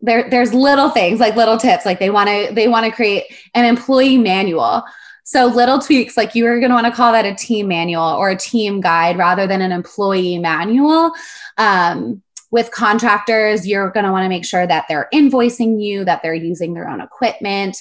there 0.00 0.30
there's 0.30 0.54
little 0.54 0.90
things 0.90 1.18
like 1.18 1.34
little 1.34 1.56
tips 1.56 1.84
like 1.84 1.98
they 1.98 2.10
want 2.10 2.28
to 2.28 2.54
they 2.54 2.68
want 2.68 2.86
to 2.86 2.92
create 2.92 3.24
an 3.54 3.64
employee 3.64 4.16
manual 4.16 4.84
so 5.24 5.46
little 5.46 5.80
tweaks 5.80 6.16
like 6.16 6.36
you 6.36 6.46
are 6.46 6.60
going 6.60 6.70
to 6.70 6.74
want 6.74 6.86
to 6.86 6.92
call 6.92 7.10
that 7.10 7.26
a 7.26 7.34
team 7.34 7.66
manual 7.66 8.04
or 8.04 8.30
a 8.30 8.36
team 8.36 8.80
guide 8.80 9.18
rather 9.18 9.48
than 9.48 9.60
an 9.60 9.72
employee 9.72 10.38
manual 10.38 11.10
um, 11.56 12.22
with 12.50 12.70
contractors, 12.70 13.66
you're 13.66 13.90
going 13.90 14.06
to 14.06 14.12
want 14.12 14.24
to 14.24 14.28
make 14.28 14.44
sure 14.44 14.66
that 14.66 14.86
they're 14.88 15.08
invoicing 15.12 15.82
you, 15.82 16.04
that 16.04 16.22
they're 16.22 16.34
using 16.34 16.74
their 16.74 16.88
own 16.88 17.00
equipment. 17.00 17.76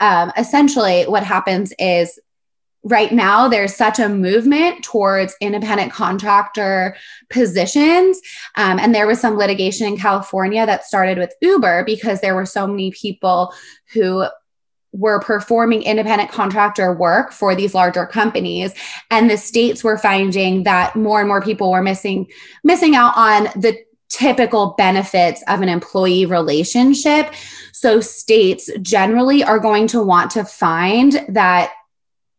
Um, 0.00 0.32
essentially, 0.36 1.04
what 1.04 1.22
happens 1.22 1.72
is 1.78 2.18
right 2.82 3.12
now 3.12 3.48
there's 3.48 3.74
such 3.74 3.98
a 3.98 4.08
movement 4.08 4.82
towards 4.82 5.36
independent 5.40 5.92
contractor 5.92 6.96
positions 7.28 8.20
um, 8.56 8.78
and 8.78 8.94
there 8.94 9.06
was 9.06 9.20
some 9.20 9.36
litigation 9.36 9.86
in 9.86 9.98
california 9.98 10.64
that 10.64 10.84
started 10.84 11.18
with 11.18 11.34
uber 11.42 11.84
because 11.84 12.22
there 12.22 12.34
were 12.34 12.46
so 12.46 12.66
many 12.66 12.90
people 12.90 13.52
who 13.92 14.24
were 14.92 15.20
performing 15.20 15.82
independent 15.82 16.30
contractor 16.30 16.94
work 16.94 17.32
for 17.32 17.54
these 17.54 17.74
larger 17.74 18.06
companies 18.06 18.72
and 19.10 19.28
the 19.28 19.36
states 19.36 19.84
were 19.84 19.98
finding 19.98 20.62
that 20.62 20.96
more 20.96 21.20
and 21.20 21.28
more 21.28 21.42
people 21.42 21.70
were 21.70 21.82
missing 21.82 22.26
missing 22.64 22.94
out 22.94 23.12
on 23.14 23.44
the 23.60 23.76
typical 24.10 24.74
benefits 24.76 25.42
of 25.48 25.62
an 25.62 25.68
employee 25.68 26.26
relationship. 26.26 27.32
So, 27.72 28.00
states 28.00 28.68
generally 28.82 29.42
are 29.42 29.58
going 29.58 29.86
to 29.88 30.02
want 30.02 30.30
to 30.32 30.44
find 30.44 31.24
that 31.28 31.72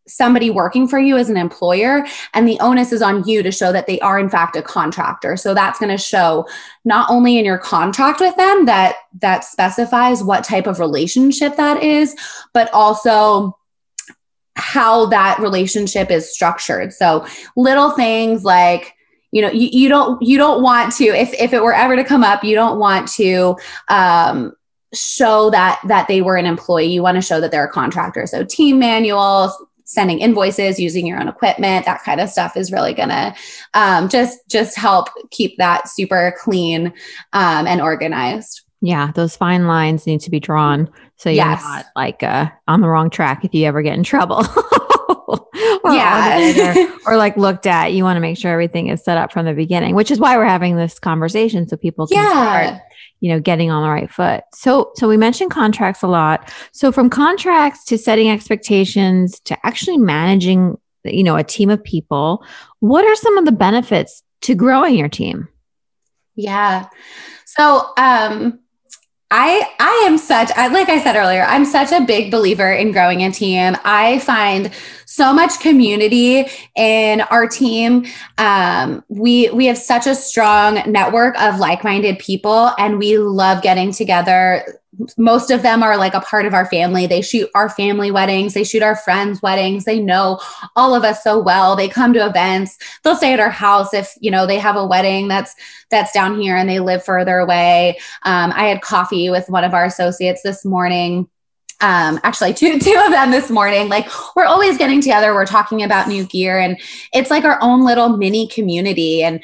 somebody 0.08 0.50
working 0.50 0.88
for 0.88 1.00
you 1.00 1.16
as 1.16 1.30
an 1.30 1.38
employer 1.38 2.06
and 2.34 2.48
the 2.48 2.60
onus 2.60 2.92
is 2.92 3.02
on 3.02 3.26
you 3.28 3.42
to 3.44 3.52
show 3.52 3.72
that 3.72 3.88
they 3.88 4.00
are 4.00 4.20
in 4.20 4.30
fact 4.30 4.56
a 4.56 4.62
contractor 4.62 5.38
so 5.38 5.54
that's 5.54 5.80
going 5.80 5.92
to 5.92 5.98
show 5.98 6.46
not 6.84 7.10
only 7.10 7.38
in 7.38 7.46
your 7.46 7.58
contract 7.58 8.20
with 8.20 8.36
them 8.36 8.66
that 8.66 8.96
that 9.20 9.44
specifies 9.44 10.24
what 10.24 10.44
type 10.44 10.66
of 10.66 10.80
relationship 10.80 11.56
that 11.56 11.82
is 11.84 12.16
but 12.52 12.70
also 12.74 13.56
how 14.56 15.06
that 15.06 15.40
relationship 15.40 16.10
is 16.10 16.34
structured 16.34 16.92
so 16.92 17.26
little 17.56 17.92
things 17.92 18.44
like 18.44 18.96
you 19.32 19.42
know 19.42 19.52
you, 19.52 19.70
you 19.72 19.90
don't 19.90 20.22
you 20.22 20.38
don't 20.38 20.62
want 20.62 20.94
to 20.94 21.06
if 21.06 21.34
if 21.34 21.54
it 21.54 21.64
were 21.64 21.74
ever 21.74 21.96
to 21.96 22.04
come 22.04 22.24
up 22.24 22.44
you 22.44 22.56
don't 22.56 22.80
want 22.80 23.08
to 23.08 23.56
um 23.88 24.54
show 24.94 25.50
that 25.50 25.82
that 25.88 26.08
they 26.08 26.22
were 26.22 26.38
an 26.38 26.46
employee. 26.46 26.88
You 26.88 27.02
want 27.02 27.16
to 27.16 27.22
show 27.22 27.40
that 27.40 27.52
they're 27.52 27.66
a 27.66 27.72
contractor. 27.72 28.26
So 28.28 28.44
team 28.44 28.80
manuals 28.80 29.56
sending 29.86 30.20
invoices 30.20 30.80
using 30.80 31.06
your 31.06 31.20
own 31.20 31.28
equipment 31.28 31.86
that 31.86 32.02
kind 32.04 32.22
of 32.22 32.30
stuff 32.30 32.56
is 32.56 32.72
really 32.72 32.94
gonna 32.94 33.36
um, 33.74 34.08
just 34.08 34.40
just 34.50 34.78
help 34.78 35.10
keep 35.32 35.58
that 35.58 35.90
super 35.90 36.34
clean 36.42 36.94
um, 37.34 37.68
and 37.68 37.82
organized. 37.82 38.62
Yeah 38.82 39.12
those 39.14 39.36
fine 39.36 39.68
lines 39.68 40.08
need 40.08 40.22
to 40.22 40.32
be 40.32 40.40
drawn 40.40 40.90
so 41.18 41.30
you're 41.30 41.46
yes. 41.46 41.62
not 41.62 41.86
like 41.96 42.24
uh, 42.24 42.50
on 42.68 42.82
the 42.82 42.88
wrong 42.88 43.10
track 43.10 43.44
if 43.46 43.54
you 43.54 43.66
ever 43.66 43.82
get 43.82 43.96
in 43.96 44.04
trouble 44.04 44.44
or 45.84 45.94
yeah. 45.94 46.88
or, 47.06 47.14
or, 47.14 47.18
like 47.18 47.38
looked 47.38 47.68
at. 47.68 47.94
You 47.94 48.04
want 48.04 48.18
to 48.18 48.22
make 48.22 48.38
sure 48.38 48.52
everything 48.52 48.88
is 48.88 49.04
set 49.04 49.18
up 49.18 49.32
from 49.32 49.46
the 49.46 49.54
beginning, 49.54 49.96
which 49.96 50.12
is 50.12 50.20
why 50.20 50.38
we're 50.38 50.46
having 50.46 50.76
this 50.76 51.00
conversation 51.00 51.68
so 51.68 51.78
people 51.78 52.08
can 52.08 52.18
yeah. 52.18 52.68
start, 52.68 52.82
you 53.20 53.32
know, 53.32 53.40
getting 53.40 53.70
on 53.70 53.84
the 53.84 53.90
right 53.90 54.10
foot. 54.10 54.44
So, 54.54 54.92
so 54.96 55.08
we 55.08 55.18
mentioned 55.18 55.52
contracts 55.52 56.02
a 56.02 56.08
lot. 56.08 56.52
So 56.72 56.92
from 56.92 57.10
contracts 57.10 57.86
to 57.86 57.98
setting 57.98 58.30
expectations 58.30 59.40
to 59.42 59.58
actually 59.66 59.98
managing, 59.98 60.78
you 61.04 61.24
know, 61.24 61.36
a 61.36 61.44
team 61.44 61.70
of 61.70 61.84
people, 61.84 62.44
what 62.80 63.06
are 63.06 63.16
some 63.16 63.38
of 63.38 63.46
the 63.46 63.52
benefits 63.52 64.24
to 64.42 64.56
growing 64.56 64.96
your 64.96 65.10
team? 65.10 65.48
Yeah. 66.36 66.88
So, 67.46 67.90
um, 67.98 68.61
I 69.34 69.66
I 69.80 70.04
am 70.06 70.18
such 70.18 70.52
I, 70.58 70.68
like 70.68 70.90
I 70.90 71.02
said 71.02 71.16
earlier, 71.16 71.44
I'm 71.44 71.64
such 71.64 71.94
a 71.94 72.02
big 72.02 72.32
believer 72.32 72.70
in 72.72 72.92
growing 72.92 73.24
a 73.24 73.32
team. 73.32 73.78
I 73.86 74.20
find 74.20 74.72
so 75.06 75.34
much 75.34 75.60
community 75.62 76.46
in 76.76 77.22
our 77.22 77.48
team. 77.48 78.06
Um, 78.38 79.04
we 79.08 79.50
we 79.52 79.68
have 79.68 79.78
such 79.78 80.06
a 80.06 80.16
strong 80.16 80.82
network 80.86 81.42
of 81.42 81.60
like-minded 81.60 82.20
people, 82.20 82.72
and 82.78 83.00
we 83.00 83.18
love 83.18 83.64
getting 83.64 83.94
together 83.94 84.81
most 85.18 85.52
of 85.52 85.62
them 85.62 85.84
are 85.84 85.96
like 85.98 86.14
a 86.14 86.22
part 86.22 86.46
of 86.46 86.54
our 86.54 86.66
family. 86.66 87.08
They 87.08 87.22
shoot 87.22 87.50
our 87.56 87.70
family 87.70 88.12
weddings, 88.12 88.54
they 88.54 88.64
shoot 88.64 88.84
our 88.84 88.96
friends' 88.96 89.42
weddings. 89.42 89.86
They 89.86 90.00
know 90.00 90.40
all 90.76 90.94
of 90.94 91.04
us 91.04 91.24
so 91.24 91.40
well. 91.40 91.76
They 91.76 91.88
come 91.88 92.14
to 92.14 92.26
events. 92.26 92.78
They'll 93.04 93.16
stay 93.16 93.34
at 93.34 93.40
our 93.40 93.50
house 93.50 93.94
if, 93.94 94.14
you 94.20 94.32
know, 94.32 94.46
they 94.46 94.60
have 94.60 94.76
a 94.76 94.86
wedding 94.86 95.28
that's 95.28 95.56
that's 95.90 96.12
down 96.12 96.40
here 96.40 96.56
and 96.56 96.70
they 96.70 96.80
live 96.80 97.04
further 97.04 97.38
away. 97.38 98.00
Um, 98.24 98.52
I 98.54 98.66
had 98.66 98.82
coffee 98.82 99.30
with 99.30 99.50
one 99.50 99.64
of 99.64 99.74
our 99.74 99.86
associates 99.86 100.42
this 100.44 100.66
morning. 100.66 101.30
Um, 101.80 102.20
actually 102.24 102.54
two 102.54 102.78
two 102.80 103.02
of 103.04 103.12
them 103.12 103.32
this 103.32 103.50
morning 103.50 103.90
like 103.90 104.08
we're 104.36 104.46
always 104.46 104.78
getting 104.78 105.02
together 105.02 105.34
we're 105.34 105.48
talking 105.48 105.82
about 105.82 106.08
new 106.08 106.26
gear 106.26 106.60
and 106.60 106.80
it's 107.12 107.32
like 107.32 107.44
our 107.44 107.58
own 107.60 107.84
little 107.84 108.18
mini 108.18 108.48
community 108.48 109.24
and 109.24 109.44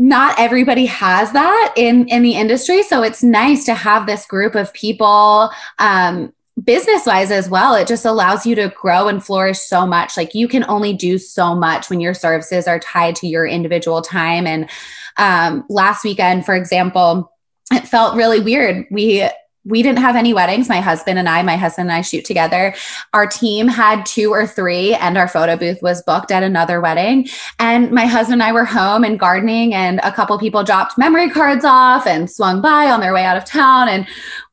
not 0.00 0.34
everybody 0.40 0.86
has 0.86 1.30
that 1.32 1.74
in 1.76 2.08
in 2.08 2.22
the 2.22 2.32
industry. 2.32 2.82
So 2.82 3.02
it's 3.02 3.22
nice 3.22 3.66
to 3.66 3.74
have 3.74 4.06
this 4.06 4.24
group 4.24 4.54
of 4.54 4.72
people 4.72 5.50
um, 5.78 6.32
business 6.64 7.04
wise 7.04 7.30
as 7.30 7.50
well. 7.50 7.74
It 7.74 7.86
just 7.86 8.06
allows 8.06 8.46
you 8.46 8.54
to 8.54 8.68
grow 8.70 9.08
and 9.08 9.22
flourish 9.22 9.58
so 9.58 9.86
much. 9.86 10.16
Like 10.16 10.34
you 10.34 10.48
can 10.48 10.64
only 10.70 10.94
do 10.94 11.18
so 11.18 11.54
much 11.54 11.90
when 11.90 12.00
your 12.00 12.14
services 12.14 12.66
are 12.66 12.78
tied 12.78 13.14
to 13.16 13.26
your 13.26 13.46
individual 13.46 14.00
time. 14.00 14.46
And 14.46 14.70
um, 15.18 15.66
last 15.68 16.02
weekend 16.02 16.46
for 16.46 16.54
example 16.54 17.30
it 17.70 17.86
felt 17.86 18.16
really 18.16 18.40
weird. 18.40 18.86
We 18.90 19.28
we 19.70 19.82
didn't 19.82 20.00
have 20.00 20.16
any 20.16 20.34
weddings. 20.34 20.68
My 20.68 20.80
husband 20.80 21.18
and 21.18 21.28
I, 21.28 21.42
my 21.42 21.56
husband 21.56 21.88
and 21.88 21.96
I 21.96 22.02
shoot 22.02 22.24
together. 22.24 22.74
Our 23.14 23.26
team 23.26 23.68
had 23.68 24.04
two 24.04 24.30
or 24.30 24.46
three, 24.46 24.94
and 24.94 25.16
our 25.16 25.28
photo 25.28 25.56
booth 25.56 25.80
was 25.82 26.02
booked 26.02 26.30
at 26.30 26.42
another 26.42 26.80
wedding. 26.80 27.28
And 27.58 27.90
my 27.90 28.06
husband 28.06 28.42
and 28.42 28.42
I 28.42 28.52
were 28.52 28.64
home 28.64 29.04
and 29.04 29.18
gardening, 29.18 29.72
and 29.72 30.00
a 30.02 30.12
couple 30.12 30.38
people 30.38 30.64
dropped 30.64 30.98
memory 30.98 31.30
cards 31.30 31.64
off 31.64 32.06
and 32.06 32.30
swung 32.30 32.60
by 32.60 32.90
on 32.90 33.00
their 33.00 33.14
way 33.14 33.24
out 33.24 33.36
of 33.36 33.44
town. 33.44 33.88
And 33.88 34.06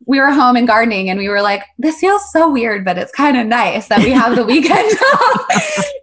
we 0.07 0.19
were 0.19 0.31
home 0.31 0.55
and 0.55 0.65
gardening 0.65 1.09
and 1.09 1.19
we 1.19 1.27
were 1.27 1.41
like, 1.41 1.63
this 1.77 1.99
feels 1.99 2.31
so 2.31 2.49
weird, 2.49 2.85
but 2.85 2.97
it's 2.97 3.11
kind 3.11 3.37
of 3.37 3.45
nice 3.45 3.89
that 3.89 3.99
we 3.99 4.11
have 4.11 4.35
the 4.35 4.45
weekend 4.45 4.89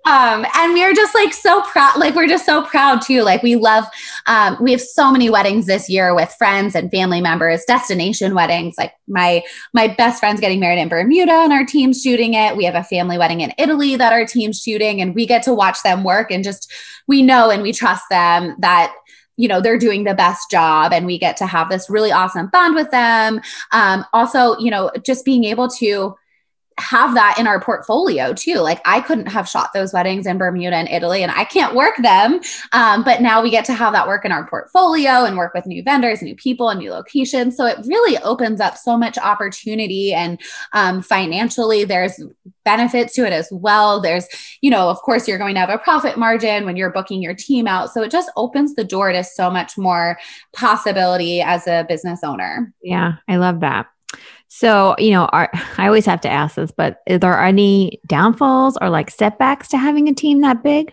um, 0.07 0.45
and 0.55 0.75
we 0.75 0.85
are 0.85 0.93
just 0.93 1.15
like 1.15 1.33
so 1.33 1.63
proud. 1.63 1.97
Like 1.99 2.15
we're 2.15 2.29
just 2.29 2.45
so 2.45 2.63
proud 2.63 3.01
too. 3.01 3.23
Like 3.23 3.43
we 3.43 3.57
love, 3.57 3.85
um, 4.27 4.59
we 4.61 4.73
have 4.73 4.81
so 4.81 5.11
many 5.11 5.31
weddings 5.31 5.65
this 5.65 5.89
year 5.89 6.15
with 6.15 6.35
friends 6.37 6.75
and 6.75 6.91
family 6.91 7.23
members, 7.23 7.65
destination 7.65 8.35
weddings. 8.35 8.75
Like 8.77 8.93
my, 9.09 9.43
my 9.73 9.89
best 9.89 10.21
friend's 10.21 10.43
getting 10.43 10.61
married 10.61 10.81
in 10.81 10.89
Bermuda 10.89 11.33
and 11.33 11.53
our 11.53 11.65
team's 11.65 12.03
shooting 12.03 12.35
it. 12.35 12.57
We 12.57 12.65
have 12.65 12.75
a 12.75 12.85
family 12.85 13.17
wedding 13.17 13.41
in 13.41 13.55
Italy 13.57 13.97
that 13.97 14.13
our 14.13 14.27
team's 14.27 14.61
shooting 14.61 15.01
and 15.01 15.15
we 15.15 15.27
get 15.27 15.43
to 15.45 15.55
watch 15.55 15.83
them 15.83 16.05
work 16.05 16.31
and 16.31 16.45
just, 16.45 16.71
we 17.07 17.23
know 17.23 17.51
and 17.51 17.63
we 17.63 17.73
trust 17.73 18.05
them 18.11 18.57
that 18.59 18.95
you 19.37 19.49
know 19.49 19.61
they're 19.61 19.79
doing 19.79 20.05
the 20.05 20.15
best 20.15 20.49
job 20.49 20.93
and 20.93 21.07
we 21.07 21.19
get 21.19 21.37
to 21.37 21.47
have 21.47 21.69
this 21.69 21.91
really 21.91 22.13
awesome 22.13 22.47
bond 22.53 22.75
with 22.77 22.89
them 22.93 23.41
um, 23.73 24.05
also 24.13 24.57
you 24.59 24.71
know 24.71 24.93
just 25.05 25.25
being 25.25 25.43
able 25.43 25.67
to 25.69 26.15
have 26.79 27.15
that 27.15 27.37
in 27.39 27.47
our 27.47 27.61
portfolio 27.61 28.33
too. 28.33 28.57
Like 28.57 28.81
I 28.85 29.01
couldn't 29.01 29.27
have 29.27 29.49
shot 29.49 29.73
those 29.73 29.93
weddings 29.93 30.27
in 30.27 30.39
Bermuda 30.39 30.77
and 30.77 30.89
Italy, 30.89 31.23
and 31.23 31.31
I 31.33 31.45
can't 31.45 31.75
work 31.75 31.97
them. 31.99 32.41
Um, 32.73 33.05
but 33.05 33.23
now 33.23 33.43
we 33.43 33.51
get 33.51 33.65
to 33.67 33.75
have 33.75 33.93
that 33.93 34.09
work 34.09 34.25
in 34.25 34.33
our 34.33 34.47
portfolio 34.49 35.25
and 35.25 35.37
work 35.37 35.55
with 35.55 35.67
new 35.67 35.83
vendors, 35.83 36.23
new 36.23 36.35
people, 36.35 36.69
and 36.69 36.81
new 36.81 36.91
locations. 36.91 37.57
So 37.57 37.67
it 37.67 37.79
really 37.87 38.19
opens 38.23 38.61
up 38.61 38.77
so 38.77 38.97
much 38.97 39.17
opportunity, 39.19 40.13
and 40.13 40.41
um, 40.73 41.03
financially, 41.03 41.85
there's 41.85 42.21
benefits 42.65 43.15
to 43.15 43.27
it 43.27 43.33
as 43.33 43.49
well. 43.53 44.01
There's, 44.01 44.27
you 44.61 44.71
know, 44.71 44.89
of 44.89 45.01
course, 45.03 45.29
you're 45.29 45.39
going 45.39 45.55
to 45.55 45.61
have 45.61 45.71
a 45.71 45.79
profit 45.79 46.19
margin 46.19 46.65
when 46.65 46.77
you're 46.77 46.91
booking 46.91 47.23
your 47.23 47.35
team 47.35 47.67
out. 47.67 47.93
So 47.93 48.03
it 48.03 48.11
just 48.11 48.31
opens 48.37 48.75
the 48.75 48.85
door 48.85 49.13
to 49.13 49.23
so 49.23 49.51
much 49.51 49.77
more 49.77 50.19
possibility 50.55 51.41
as 51.41 51.67
a 51.67 51.85
business 51.89 52.25
owner. 52.25 52.73
Yeah, 52.83 53.15
I 53.29 53.37
love 53.37 53.61
that. 53.61 53.87
So, 54.49 54.95
you 54.99 55.11
know, 55.11 55.25
are, 55.27 55.51
I 55.79 55.87
always 55.87 56.07
have 56.07 56.21
to 56.23 56.31
ask 56.31 56.57
this, 56.57 56.71
but 56.71 57.03
are 57.09 57.19
there 57.19 57.41
any 57.41 58.01
downfalls 58.07 58.79
or 58.81 58.89
like 58.89 59.11
setbacks 59.11 59.69
to 59.69 59.79
having 59.79 60.09
a 60.09 60.15
team 60.15 60.43
that 60.43 60.63
big? 60.63 60.93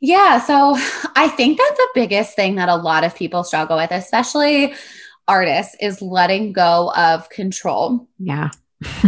Yeah. 0.00 0.40
So 0.40 0.76
I 1.16 1.28
think 1.28 1.58
that 1.58 1.74
the 1.76 1.88
biggest 1.94 2.36
thing 2.36 2.56
that 2.56 2.68
a 2.68 2.76
lot 2.76 3.04
of 3.04 3.14
people 3.14 3.44
struggle 3.44 3.76
with, 3.76 3.90
especially 3.90 4.74
artists, 5.28 5.76
is 5.80 6.02
letting 6.02 6.52
go 6.52 6.92
of 6.96 7.28
control. 7.30 8.08
Yeah. 8.18 8.50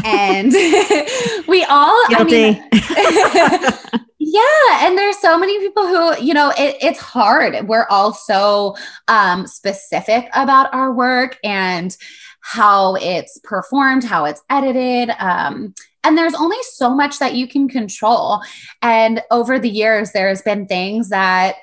and 0.05 0.53
we 1.49 1.65
all, 1.65 2.09
Guilty. 2.09 2.61
I 2.73 3.91
mean, 3.93 4.01
yeah 4.33 4.87
and 4.87 4.97
there's 4.97 5.19
so 5.19 5.39
many 5.39 5.59
people 5.59 5.87
who 5.87 6.25
you 6.25 6.33
know 6.33 6.51
it, 6.57 6.77
it's 6.81 6.99
hard 6.99 7.69
we're 7.69 7.87
all 7.89 8.13
so 8.13 8.77
um, 9.09 9.47
specific 9.47 10.29
about 10.33 10.73
our 10.73 10.93
work 10.93 11.39
and 11.45 11.97
how 12.43 12.97
it's 12.97 13.39
performed, 13.39 14.05
how 14.05 14.25
it's 14.27 14.43
edited. 14.51 15.11
Um, 15.19 15.75
and 16.05 16.19
there's 16.19 16.35
only 16.35 16.59
so 16.63 16.95
much 16.95 17.19
that 17.21 17.35
you 17.35 17.47
can 17.47 17.69
control. 17.69 18.43
And 18.83 19.23
over 19.31 19.59
the 19.59 19.71
years, 19.71 20.11
there's 20.13 20.43
been 20.43 20.67
things 20.67 21.11
that 21.11 21.57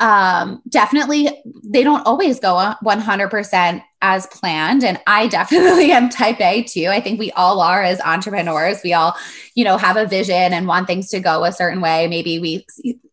um, 0.00 0.62
definitely 0.68 1.42
they 1.64 1.82
don't 1.82 2.06
always 2.06 2.38
go 2.40 2.74
100% 2.84 3.82
as 4.02 4.26
planned. 4.26 4.84
And 4.84 5.00
I 5.06 5.26
definitely 5.28 5.92
am 5.92 6.08
type 6.08 6.40
A 6.40 6.62
too. 6.62 6.86
I 6.88 7.00
think 7.00 7.18
we 7.18 7.30
all 7.32 7.60
are 7.60 7.82
as 7.82 8.00
entrepreneurs. 8.00 8.82
We 8.82 8.94
all, 8.94 9.14
you 9.54 9.64
know, 9.64 9.76
have 9.76 9.96
a 9.96 10.06
vision 10.06 10.52
and 10.52 10.66
want 10.66 10.86
things 10.86 11.08
to 11.10 11.20
go 11.20 11.44
a 11.44 11.52
certain 11.52 11.80
way. 11.80 12.06
Maybe 12.08 12.38
we, 12.38 12.66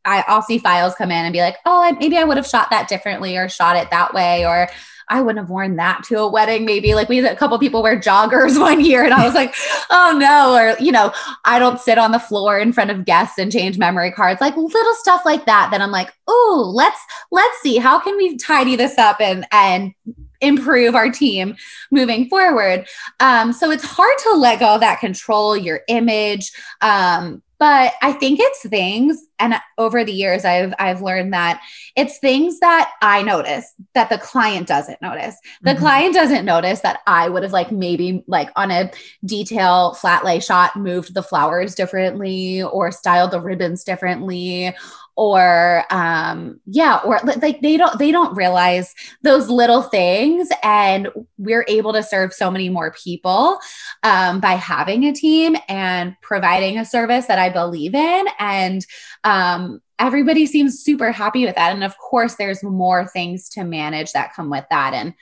I, 0.05 0.23
I'll 0.27 0.41
see 0.41 0.57
files 0.57 0.95
come 0.95 1.11
in 1.11 1.25
and 1.25 1.33
be 1.33 1.41
like, 1.41 1.57
oh, 1.65 1.95
maybe 1.99 2.17
I 2.17 2.23
would 2.23 2.37
have 2.37 2.47
shot 2.47 2.69
that 2.69 2.87
differently 2.87 3.37
or 3.37 3.49
shot 3.49 3.77
it 3.77 3.89
that 3.91 4.13
way. 4.13 4.45
Or 4.45 4.69
I 5.13 5.21
wouldn't 5.21 5.43
have 5.43 5.51
worn 5.51 5.75
that 5.75 6.03
to 6.05 6.17
a 6.17 6.27
wedding. 6.27 6.65
Maybe 6.65 6.95
like 6.95 7.07
we 7.07 7.17
had 7.17 7.31
a 7.31 7.35
couple 7.35 7.59
people 7.59 7.83
wear 7.83 7.99
joggers 7.99 8.59
one 8.59 8.83
year 8.83 9.03
and 9.03 9.13
I 9.13 9.23
was 9.23 9.35
like, 9.35 9.53
oh 9.91 10.17
no. 10.19 10.55
Or, 10.55 10.75
you 10.83 10.91
know, 10.91 11.13
I 11.45 11.59
don't 11.59 11.79
sit 11.79 11.99
on 11.99 12.11
the 12.11 12.19
floor 12.19 12.57
in 12.57 12.73
front 12.73 12.89
of 12.89 13.05
guests 13.05 13.37
and 13.37 13.51
change 13.51 13.77
memory 13.77 14.11
cards, 14.11 14.41
like 14.41 14.57
little 14.57 14.93
stuff 14.95 15.21
like 15.23 15.45
that. 15.45 15.69
Then 15.71 15.83
I'm 15.83 15.91
like, 15.91 16.11
oh, 16.27 16.71
let's, 16.73 16.99
let's 17.29 17.61
see, 17.61 17.77
how 17.77 17.99
can 17.99 18.17
we 18.17 18.37
tidy 18.37 18.75
this 18.75 18.97
up 18.97 19.21
and, 19.21 19.45
and 19.51 19.93
improve 20.41 20.95
our 20.95 21.11
team 21.11 21.55
moving 21.91 22.27
forward. 22.27 22.87
Um, 23.19 23.53
so 23.53 23.69
it's 23.69 23.85
hard 23.85 24.17
to 24.23 24.33
let 24.33 24.59
go 24.59 24.73
of 24.75 24.81
that 24.81 24.99
control, 24.99 25.55
your 25.55 25.81
image. 25.87 26.51
Um, 26.81 27.42
but 27.63 27.93
I 28.01 28.11
think 28.11 28.41
it's 28.41 28.67
things, 28.67 29.25
and 29.39 29.55
over 29.77 30.03
the 30.03 30.11
years, 30.11 30.43
I've 30.43 30.73
I've 30.79 31.01
learned 31.01 31.31
that 31.31 31.61
it's 31.95 32.17
things 32.17 32.59
that 32.59 32.91
I 33.01 33.21
notice 33.21 33.73
that 33.93 34.09
the 34.09 34.17
client 34.17 34.67
doesn't 34.67 35.01
notice. 35.01 35.37
The 35.61 35.71
mm-hmm. 35.71 35.79
client 35.79 36.13
doesn't 36.13 36.43
notice 36.43 36.81
that 36.81 36.99
I 37.07 37.29
would 37.29 37.41
have 37.41 37.53
like 37.53 37.71
maybe 37.71 38.25
like 38.27 38.49
on 38.57 38.69
a 38.69 38.91
detail 39.23 39.93
flat 39.93 40.25
lay 40.25 40.41
shot 40.41 40.75
moved 40.75 41.13
the 41.13 41.23
flowers 41.23 41.73
differently 41.73 42.61
or 42.63 42.91
styled 42.91 43.31
the 43.31 43.39
ribbons 43.39 43.85
differently 43.85 44.75
or 45.15 45.83
um 45.91 46.59
yeah 46.65 46.99
or 47.05 47.19
like 47.37 47.61
they 47.61 47.77
don't 47.77 47.99
they 47.99 48.11
don't 48.11 48.35
realize 48.35 48.95
those 49.21 49.47
little 49.47 49.83
things 49.83 50.49
and 50.63 51.07
we're 51.37 51.65
able 51.67 51.93
to 51.93 52.01
serve 52.01 52.33
so 52.33 52.49
many 52.49 52.67
more 52.69 52.91
people 52.91 53.59
um, 54.01 54.39
by 54.39 54.53
having 54.53 55.05
a 55.05 55.13
team 55.13 55.55
and 55.67 56.15
providing 56.21 56.79
a 56.79 56.85
service 56.85 57.27
that 57.27 57.37
i 57.37 57.49
believe 57.49 57.93
in 57.93 58.25
and 58.39 58.85
um 59.23 59.79
everybody 59.99 60.47
seems 60.47 60.79
super 60.79 61.11
happy 61.11 61.45
with 61.45 61.55
that 61.55 61.73
and 61.73 61.83
of 61.83 61.95
course 61.97 62.35
there's 62.35 62.63
more 62.63 63.07
things 63.07 63.49
to 63.49 63.63
manage 63.63 64.11
that 64.13 64.33
come 64.33 64.49
with 64.49 64.65
that 64.71 64.93
and 64.93 65.13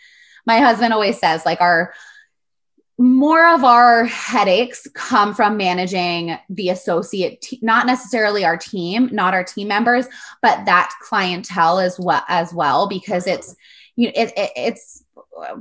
my 0.45 0.59
husband 0.59 0.93
always 0.93 1.19
says 1.19 1.45
like 1.45 1.59
our 1.59 1.93
more 3.01 3.53
of 3.53 3.63
our 3.63 4.05
headaches 4.05 4.87
come 4.93 5.33
from 5.33 5.57
managing 5.57 6.37
the 6.49 6.69
associate 6.69 7.41
te- 7.41 7.59
not 7.61 7.87
necessarily 7.87 8.45
our 8.45 8.57
team 8.57 9.09
not 9.11 9.33
our 9.33 9.43
team 9.43 9.67
members 9.67 10.05
but 10.41 10.65
that 10.65 10.93
clientele 11.01 11.79
as 11.79 11.99
well 11.99 12.23
as 12.27 12.53
well 12.53 12.87
because 12.87 13.25
it's 13.25 13.55
you 13.95 14.07
know 14.07 14.13
it, 14.15 14.31
it, 14.37 14.51
it's 14.55 15.03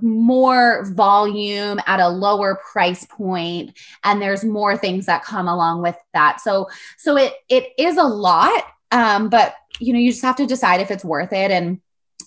more 0.00 0.84
volume 0.92 1.80
at 1.86 2.00
a 2.00 2.08
lower 2.08 2.60
price 2.70 3.06
point 3.06 3.76
and 4.04 4.20
there's 4.20 4.44
more 4.44 4.76
things 4.76 5.06
that 5.06 5.24
come 5.24 5.48
along 5.48 5.82
with 5.82 5.96
that. 6.12 6.40
So 6.40 6.68
so 6.98 7.16
it 7.16 7.34
it 7.48 7.68
is 7.78 7.96
a 7.96 8.04
lot 8.04 8.64
um 8.92 9.28
but 9.28 9.54
you 9.78 9.92
know 9.92 9.98
you 9.98 10.10
just 10.10 10.22
have 10.22 10.36
to 10.36 10.46
decide 10.46 10.80
if 10.80 10.90
it's 10.90 11.04
worth 11.04 11.32
it 11.32 11.50
and 11.50 11.80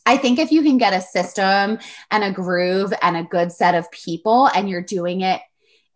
I 0.05 0.17
think 0.17 0.39
if 0.39 0.51
you 0.51 0.63
can 0.63 0.77
get 0.77 0.93
a 0.93 1.01
system 1.01 1.79
and 2.11 2.23
a 2.23 2.31
groove 2.31 2.93
and 3.01 3.15
a 3.15 3.23
good 3.23 3.51
set 3.51 3.75
of 3.75 3.89
people 3.91 4.47
and 4.47 4.69
you're 4.69 4.81
doing 4.81 5.21
it 5.21 5.41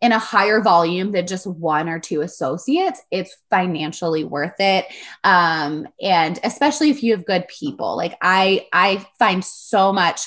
in 0.00 0.12
a 0.12 0.18
higher 0.18 0.60
volume 0.60 1.10
than 1.10 1.26
just 1.26 1.46
one 1.46 1.88
or 1.88 1.98
two 1.98 2.20
associates, 2.20 3.02
it's 3.10 3.36
financially 3.50 4.22
worth 4.22 4.58
it. 4.60 4.86
Um, 5.24 5.88
and 6.00 6.38
especially 6.44 6.90
if 6.90 7.02
you 7.02 7.16
have 7.16 7.26
good 7.26 7.48
people, 7.48 7.96
like 7.96 8.16
I, 8.22 8.68
I 8.72 9.04
find 9.18 9.44
so 9.44 9.92
much 9.92 10.20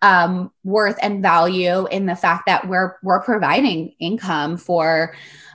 um, 0.00 0.50
worth 0.64 0.96
and 1.02 1.22
value 1.22 1.86
in 1.88 2.06
the 2.06 2.16
fact 2.16 2.46
that 2.46 2.68
we're 2.68 2.96
we're 3.02 3.22
providing 3.22 3.94
income 3.98 4.56
for 4.56 5.14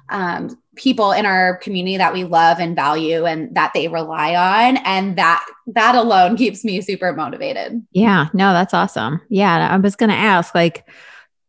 um, 0.09 0.57
people 0.75 1.11
in 1.11 1.25
our 1.25 1.57
community 1.57 1.97
that 1.97 2.13
we 2.13 2.23
love 2.23 2.59
and 2.59 2.75
value 2.75 3.25
and 3.25 3.53
that 3.55 3.71
they 3.73 3.87
rely 3.87 4.35
on 4.35 4.77
and 4.77 5.17
that 5.17 5.45
that 5.67 5.95
alone 5.95 6.35
keeps 6.37 6.63
me 6.63 6.81
super 6.81 7.13
motivated. 7.13 7.85
Yeah 7.91 8.27
no 8.33 8.53
that's 8.53 8.73
awesome. 8.73 9.21
Yeah 9.29 9.69
i 9.71 9.77
was 9.77 9.95
going 9.95 10.09
to 10.09 10.15
ask 10.15 10.55
like 10.55 10.87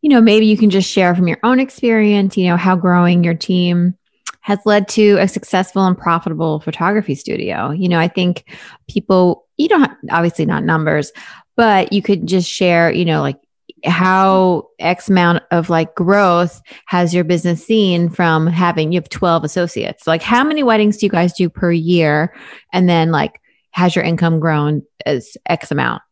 you 0.02 0.10
know 0.10 0.20
maybe 0.20 0.46
you 0.46 0.56
can 0.56 0.70
just 0.70 0.90
share 0.90 1.14
from 1.14 1.28
your 1.28 1.38
own 1.42 1.60
experience 1.60 2.36
you 2.36 2.48
know 2.48 2.56
how 2.56 2.76
growing 2.76 3.24
your 3.24 3.34
team 3.34 3.96
has 4.40 4.58
led 4.66 4.86
to 4.88 5.16
a 5.16 5.26
successful 5.26 5.86
and 5.86 5.96
profitable 5.96 6.60
photography 6.60 7.14
studio. 7.14 7.70
You 7.70 7.88
know 7.88 7.98
i 7.98 8.08
think 8.08 8.44
people 8.88 9.46
you 9.56 9.68
don't 9.68 9.82
have, 9.82 9.96
obviously 10.10 10.44
not 10.44 10.64
numbers 10.64 11.12
but 11.56 11.92
you 11.92 12.02
could 12.02 12.26
just 12.26 12.50
share 12.50 12.92
you 12.92 13.04
know 13.04 13.22
like 13.22 13.38
how 13.84 14.68
X 14.78 15.08
amount 15.08 15.42
of 15.50 15.70
like 15.70 15.94
growth 15.94 16.60
has 16.86 17.14
your 17.14 17.24
business 17.24 17.64
seen 17.64 18.08
from 18.08 18.46
having 18.46 18.92
you 18.92 19.00
have 19.00 19.08
12 19.08 19.44
associates? 19.44 20.06
Like 20.06 20.22
how 20.22 20.44
many 20.44 20.62
weddings 20.62 20.96
do 20.96 21.06
you 21.06 21.10
guys 21.10 21.32
do 21.32 21.48
per 21.48 21.70
year? 21.70 22.34
And 22.72 22.88
then 22.88 23.10
like 23.10 23.40
has 23.72 23.94
your 23.94 24.04
income 24.04 24.40
grown 24.40 24.82
as 25.04 25.36
X 25.46 25.70
amount? 25.70 26.02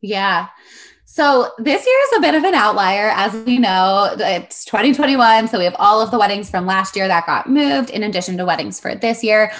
Yeah. 0.00 0.48
So 1.04 1.50
this 1.58 1.86
year 1.86 1.96
is 2.06 2.18
a 2.18 2.20
bit 2.20 2.34
of 2.34 2.42
an 2.42 2.54
outlier. 2.54 3.10
As 3.10 3.34
we 3.44 3.58
know, 3.58 4.14
it's 4.18 4.64
2021. 4.64 5.48
So 5.48 5.58
we 5.58 5.64
have 5.64 5.76
all 5.78 6.00
of 6.00 6.10
the 6.10 6.18
weddings 6.18 6.50
from 6.50 6.64
last 6.64 6.96
year 6.96 7.06
that 7.06 7.26
got 7.26 7.48
moved 7.48 7.90
in 7.90 8.02
addition 8.02 8.38
to 8.38 8.46
weddings 8.46 8.80
for 8.80 8.94
this 8.94 9.22
year. 9.22 9.52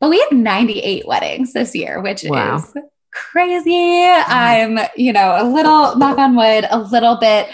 But 0.00 0.10
we 0.10 0.20
had 0.20 0.32
98 0.38 1.06
weddings 1.06 1.52
this 1.52 1.74
year, 1.74 2.00
which 2.00 2.24
wow. 2.24 2.56
is 2.56 2.74
crazy. 3.14 4.04
I'm, 4.04 4.78
you 4.96 5.12
know, 5.12 5.36
a 5.38 5.44
little 5.48 5.96
knock 5.96 6.18
on 6.18 6.36
wood, 6.36 6.66
a 6.70 6.78
little 6.78 7.16
bit 7.16 7.48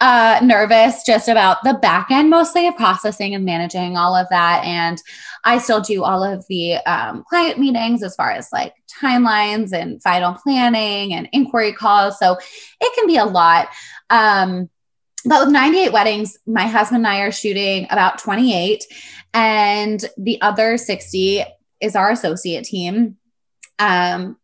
uh, 0.00 0.40
nervous 0.42 1.02
just 1.04 1.28
about 1.28 1.64
the 1.64 1.74
back 1.74 2.10
end, 2.10 2.30
mostly 2.30 2.66
of 2.66 2.76
processing 2.76 3.34
and 3.34 3.44
managing 3.44 3.96
all 3.96 4.14
of 4.14 4.28
that. 4.28 4.62
And 4.64 5.02
I 5.42 5.58
still 5.58 5.80
do 5.80 6.04
all 6.04 6.22
of 6.22 6.44
the 6.48 6.76
um, 6.86 7.24
client 7.28 7.58
meetings 7.58 8.02
as 8.02 8.14
far 8.14 8.30
as 8.30 8.48
like 8.52 8.74
timelines 9.02 9.72
and 9.72 10.02
final 10.02 10.34
planning 10.34 11.14
and 11.14 11.28
inquiry 11.32 11.72
calls. 11.72 12.18
So 12.18 12.36
it 12.80 12.94
can 12.94 13.06
be 13.06 13.16
a 13.16 13.24
lot. 13.24 13.68
Um, 14.10 14.68
but 15.24 15.46
with 15.46 15.52
98 15.52 15.92
weddings, 15.92 16.38
my 16.46 16.66
husband 16.66 16.98
and 16.98 17.06
I 17.06 17.20
are 17.20 17.32
shooting 17.32 17.86
about 17.90 18.18
28, 18.18 18.84
and 19.34 20.04
the 20.16 20.40
other 20.40 20.78
60 20.78 21.42
is 21.80 21.96
our 21.96 22.10
associate 22.10 22.64
team. 22.64 23.16
Um, 23.80 24.36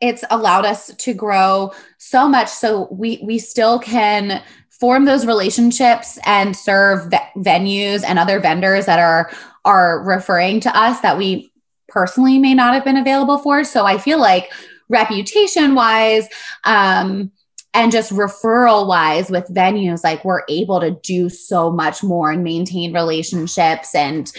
it's 0.00 0.24
allowed 0.30 0.64
us 0.64 0.94
to 0.96 1.12
grow 1.12 1.72
so 1.98 2.28
much 2.28 2.48
so 2.48 2.88
we 2.90 3.20
we 3.22 3.38
still 3.38 3.78
can 3.78 4.42
form 4.70 5.04
those 5.04 5.26
relationships 5.26 6.18
and 6.24 6.56
serve 6.56 7.10
ve- 7.10 7.40
venues 7.42 8.04
and 8.06 8.18
other 8.18 8.38
vendors 8.40 8.86
that 8.86 8.98
are 8.98 9.30
are 9.64 10.02
referring 10.04 10.60
to 10.60 10.76
us 10.76 11.00
that 11.00 11.18
we 11.18 11.50
personally 11.88 12.38
may 12.38 12.54
not 12.54 12.74
have 12.74 12.84
been 12.84 12.96
available 12.96 13.38
for. 13.38 13.64
So 13.64 13.86
i 13.86 13.98
feel 13.98 14.20
like 14.20 14.52
reputation 14.88 15.74
wise 15.74 16.28
um 16.64 17.30
and 17.74 17.92
just 17.92 18.12
referral 18.12 18.86
wise 18.86 19.30
with 19.30 19.46
venues 19.48 20.02
like 20.02 20.24
we're 20.24 20.42
able 20.48 20.80
to 20.80 20.90
do 21.02 21.28
so 21.28 21.70
much 21.70 22.02
more 22.02 22.30
and 22.30 22.42
maintain 22.42 22.94
relationships 22.94 23.94
and 23.94 24.32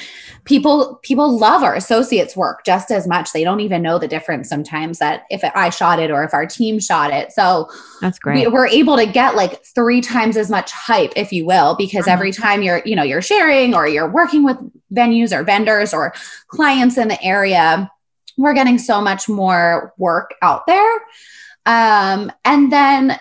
people 0.46 1.00
people 1.04 1.38
love 1.38 1.62
our 1.62 1.76
associates 1.76 2.36
work 2.36 2.66
just 2.66 2.92
as 2.92 3.08
much. 3.08 3.32
They 3.32 3.44
don't 3.44 3.60
even 3.60 3.84
know 3.84 4.00
the 4.00 4.08
difference 4.08 4.50
sometimes 4.50 4.98
that 5.00 5.26
if 5.30 5.44
i 5.44 5.70
shot 5.70 6.00
it 6.00 6.10
or 6.10 6.24
if 6.24 6.34
our 6.34 6.48
team 6.48 6.80
shot 6.80 7.14
it. 7.14 7.32
So 7.32 7.70
that's 8.02 8.18
great. 8.18 8.50
we, 8.50 8.58
are 8.58 8.68
able 8.68 8.98
to 8.98 9.06
get 9.06 9.36
like 9.36 9.64
three 9.64 10.02
times 10.02 10.36
as 10.36 10.50
much 10.50 10.72
hype 10.72 11.14
if 11.16 11.32
you 11.32 11.46
will 11.46 11.76
because 11.76 12.02
mm-hmm. 12.02 12.12
every 12.12 12.32
time 12.32 12.64
you're 12.64 12.82
you 12.84 12.96
know 12.96 13.04
you're 13.04 13.22
sharing 13.22 13.76
or 13.76 13.88
you're 13.88 14.10
working 14.10 14.44
with 14.44 14.58
venues 14.92 15.32
or 15.32 15.44
vendors 15.44 15.94
or 15.94 16.14
clients 16.48 16.98
in 16.98 17.08
the 17.08 17.24
area 17.24 17.90
we're 18.38 18.54
getting 18.54 18.80
so 18.80 19.02
much 19.02 19.30
more 19.30 19.94
work 19.98 20.34
out 20.42 20.66
there 20.66 21.00
um, 21.70 22.32
and 22.44 22.72
then 22.72 23.20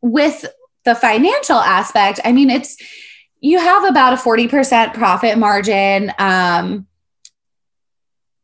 with 0.00 0.46
the 0.84 0.94
financial 0.94 1.58
aspect, 1.58 2.20
I 2.24 2.32
mean, 2.32 2.48
it's 2.48 2.78
you 3.40 3.58
have 3.58 3.84
about 3.84 4.14
a 4.14 4.16
40% 4.16 4.94
profit 4.94 5.36
margin. 5.36 6.10
Um, 6.18 6.86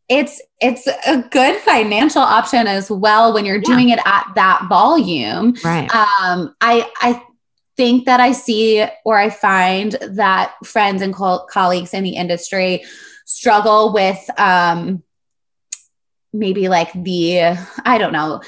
it's 0.09 0.43
it's 0.61 0.87
a 0.87 1.23
good 1.31 1.57
financial 1.61 2.21
option 2.21 2.67
as 2.67 2.91
well 2.91 3.33
when 3.33 3.47
you're 3.47 3.61
doing 3.61 3.89
it 3.89 4.01
at 4.05 4.27
that 4.35 4.67
volume. 4.69 5.55
Right. 5.65 5.91
Um, 5.95 6.55
I 6.61 6.91
I 7.01 7.23
think 7.77 8.05
that 8.05 8.21
I 8.21 8.33
see 8.33 8.85
or 9.05 9.17
I 9.17 9.31
find 9.31 9.93
that 9.93 10.55
friends 10.65 11.01
and 11.01 11.15
co- 11.15 11.47
colleagues 11.51 11.95
in 11.95 12.05
the 12.05 12.17
industry 12.17 12.85
struggle 13.25 13.93
with 13.95 14.19
um, 14.39 15.03
maybe 16.33 16.69
like 16.69 16.93
the 16.93 17.57
I 17.85 17.99
don't 17.99 18.13
know 18.13 18.43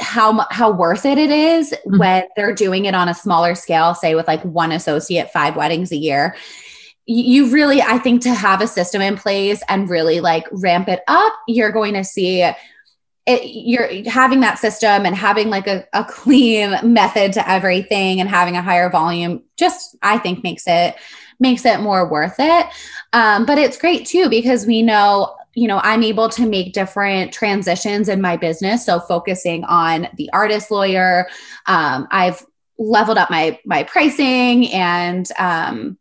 how 0.00 0.46
how 0.50 0.70
worth 0.70 1.04
it 1.04 1.18
it 1.18 1.30
is 1.30 1.70
mm-hmm. 1.70 1.98
when 1.98 2.24
they're 2.36 2.54
doing 2.54 2.86
it 2.86 2.94
on 2.94 3.08
a 3.08 3.14
smaller 3.14 3.54
scale 3.54 3.94
say 3.94 4.14
with 4.14 4.26
like 4.26 4.42
one 4.44 4.72
associate 4.72 5.30
five 5.30 5.56
weddings 5.56 5.92
a 5.92 5.96
year 5.96 6.34
you 7.06 7.50
really 7.50 7.82
i 7.82 7.98
think 7.98 8.22
to 8.22 8.32
have 8.32 8.60
a 8.60 8.66
system 8.66 9.02
in 9.02 9.16
place 9.16 9.62
and 9.68 9.90
really 9.90 10.20
like 10.20 10.46
ramp 10.52 10.88
it 10.88 11.00
up 11.08 11.32
you're 11.46 11.72
going 11.72 11.94
to 11.94 12.04
see 12.04 12.42
it, 13.26 13.44
you're 13.44 14.08
having 14.10 14.40
that 14.40 14.58
system 14.58 15.04
and 15.04 15.14
having 15.14 15.50
like 15.50 15.66
a, 15.66 15.86
a 15.92 16.04
clean 16.04 16.74
method 16.82 17.34
to 17.34 17.48
everything 17.48 18.20
and 18.20 18.28
having 18.28 18.56
a 18.56 18.62
higher 18.62 18.88
volume 18.90 19.42
just 19.56 19.96
i 20.02 20.18
think 20.18 20.42
makes 20.42 20.64
it 20.66 20.96
makes 21.38 21.64
it 21.64 21.80
more 21.80 22.08
worth 22.08 22.36
it 22.38 22.66
um, 23.12 23.44
but 23.44 23.58
it's 23.58 23.78
great 23.78 24.06
too 24.06 24.28
because 24.28 24.66
we 24.66 24.82
know 24.82 25.34
you 25.54 25.66
know, 25.66 25.80
I'm 25.82 26.02
able 26.02 26.28
to 26.30 26.46
make 26.46 26.72
different 26.72 27.32
transitions 27.32 28.08
in 28.08 28.20
my 28.20 28.36
business. 28.36 28.86
So 28.86 29.00
focusing 29.00 29.64
on 29.64 30.08
the 30.16 30.30
artist 30.32 30.70
lawyer, 30.70 31.28
um, 31.66 32.06
I've 32.10 32.44
leveled 32.78 33.18
up 33.18 33.30
my 33.30 33.58
my 33.64 33.82
pricing 33.82 34.72
and 34.72 35.28
um, 35.38 35.98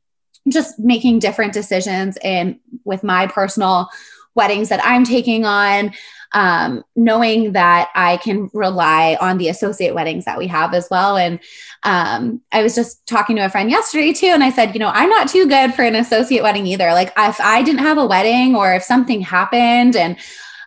just 0.47 0.79
making 0.79 1.19
different 1.19 1.53
decisions 1.53 2.17
in 2.23 2.59
with 2.85 3.03
my 3.03 3.27
personal 3.27 3.89
weddings 4.35 4.69
that 4.69 4.81
I'm 4.83 5.03
taking 5.03 5.45
on 5.45 5.93
um, 6.33 6.83
knowing 6.95 7.53
that 7.53 7.89
I 7.95 8.17
can 8.17 8.49
rely 8.53 9.17
on 9.19 9.37
the 9.37 9.49
associate 9.49 9.95
weddings 9.95 10.25
that 10.25 10.37
we 10.37 10.47
have 10.47 10.73
as 10.73 10.87
well. 10.91 11.17
And 11.17 11.39
um, 11.83 12.41
I 12.51 12.61
was 12.61 12.75
just 12.75 13.05
talking 13.07 13.35
to 13.37 13.45
a 13.45 13.49
friend 13.49 13.69
yesterday 13.69 14.13
too, 14.13 14.27
and 14.27 14.43
I 14.43 14.51
said, 14.51 14.73
you 14.73 14.79
know, 14.79 14.91
I'm 14.93 15.09
not 15.09 15.29
too 15.29 15.47
good 15.47 15.73
for 15.73 15.83
an 15.83 15.95
associate 15.95 16.43
wedding 16.43 16.67
either. 16.67 16.91
Like 16.93 17.11
if 17.17 17.39
I 17.41 17.63
didn't 17.63 17.79
have 17.79 17.97
a 17.97 18.05
wedding 18.05 18.55
or 18.55 18.73
if 18.73 18.83
something 18.83 19.21
happened 19.21 19.95
and 19.95 20.17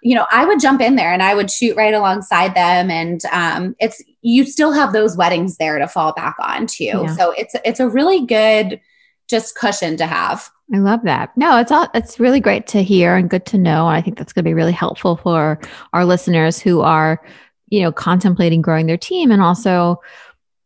you 0.05 0.16
know, 0.16 0.27
I 0.33 0.44
would 0.44 0.61
jump 0.61 0.81
in 0.81 0.96
there 0.96 1.12
and 1.12 1.22
I 1.22 1.35
would 1.35 1.48
shoot 1.48 1.77
right 1.77 1.94
alongside 1.94 2.57
them. 2.57 2.90
And 2.90 3.25
um, 3.27 3.77
it's 3.79 4.03
you 4.20 4.44
still 4.44 4.72
have 4.72 4.92
those 4.92 5.16
weddings 5.16 5.59
there 5.59 5.79
to 5.79 5.87
fall 5.87 6.12
back 6.12 6.35
on 6.40 6.66
too. 6.66 6.85
Yeah. 6.85 7.14
So 7.14 7.31
it's 7.31 7.55
it's 7.64 7.79
a 7.79 7.88
really 7.88 8.27
good 8.27 8.81
just 9.33 9.57
cushion 9.57 9.97
to 9.97 10.07
have. 10.07 10.49
I 10.73 10.79
love 10.79 11.03
that. 11.03 11.37
No, 11.37 11.59
it's 11.59 11.73
all 11.73 11.88
it's 11.95 12.21
really 12.21 12.38
great 12.38 12.66
to 12.68 12.83
hear 12.83 13.16
and 13.16 13.29
good 13.29 13.45
to 13.47 13.59
know. 13.59 13.87
I 13.87 14.01
think 14.01 14.16
that's 14.16 14.33
going 14.33 14.45
to 14.45 14.49
be 14.49 14.55
really 14.55 14.73
helpful 14.73 15.16
for 15.16 15.59
our 15.92 16.05
listeners 16.05 16.61
who 16.61 16.83
are, 16.83 17.21
you 17.68 17.81
know, 17.81 17.90
contemplating 17.90 18.62
growing 18.62 18.87
their 18.87 18.97
team 18.97 19.31
and 19.31 19.42
also, 19.42 20.01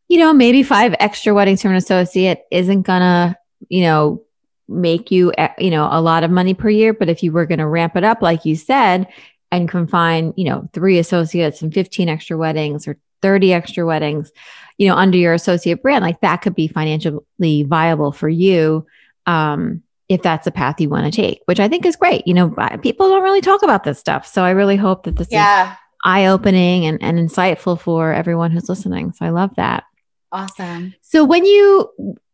you 0.09 0.19
know, 0.19 0.33
maybe 0.33 0.63
five 0.63 0.95
extra 1.01 1.33
weddings 1.33 1.63
from 1.63 1.71
an 1.71 1.77
associate 1.77 2.45
isn't 2.51 2.83
gonna, 2.83 3.37
you 3.69 3.83
know, 3.83 4.23
make 4.69 5.11
you, 5.11 5.33
eh, 5.39 5.49
you 5.59 5.71
know, 5.71 5.89
a 5.91 6.01
lot 6.01 6.25
of 6.25 6.31
money 6.31 6.55
per 6.55 6.69
year. 6.69 6.93
But 6.93 7.09
if 7.09 7.23
you 7.23 7.33
were 7.33 7.47
going 7.47 7.61
to 7.61 7.67
ramp 7.67 7.97
it 7.97 8.05
up, 8.05 8.21
like 8.21 8.45
you 8.45 8.57
said, 8.57 9.07
and 9.53 9.69
confine, 9.69 10.35
you 10.37 10.45
know, 10.45 10.69
three 10.73 10.99
associates 10.99 11.63
and 11.63 11.73
15 11.73 12.09
extra 12.09 12.37
weddings 12.37 12.89
or 12.89 12.99
30 13.23 13.53
extra 13.53 13.87
weddings, 13.87 14.33
you 14.79 14.89
know, 14.89 14.95
under 14.95 15.19
your 15.19 15.35
associate 15.35 15.83
brand, 15.83 16.03
like 16.05 16.21
that 16.21 16.43
could 16.43 16.55
be 16.55 16.69
financially 16.69 17.63
viable 17.65 18.13
for 18.13 18.29
you. 18.29 18.87
Um, 19.27 19.83
if 20.09 20.23
that's 20.23 20.47
a 20.47 20.53
path 20.53 20.81
you 20.81 20.89
want 20.89 21.05
to 21.05 21.11
take, 21.11 21.41
which 21.47 21.59
I 21.59 21.69
think 21.69 21.85
is 21.85 21.97
great. 21.97 22.27
You 22.27 22.35
know, 22.35 22.55
people 22.81 23.09
don't 23.09 23.25
really 23.25 23.41
talk 23.41 23.63
about 23.63 23.85
this 23.85 23.99
stuff. 23.99 24.27
So 24.27 24.45
I 24.45 24.51
really 24.51 24.77
hope 24.77 25.05
that 25.05 25.17
this 25.17 25.29
yeah. 25.31 25.73
is 25.73 25.79
eye 26.05 26.27
opening 26.27 26.87
and, 26.87 27.03
and 27.03 27.19
insightful 27.19 27.79
for 27.79 28.13
everyone 28.13 28.53
who's 28.53 28.69
listening. 28.69 29.13
So 29.13 29.27
I 29.27 29.31
love 29.31 29.51
that. 29.57 29.85
Awesome. 30.31 30.95
So 31.03 31.25
when 31.25 31.45
you, 31.45 31.93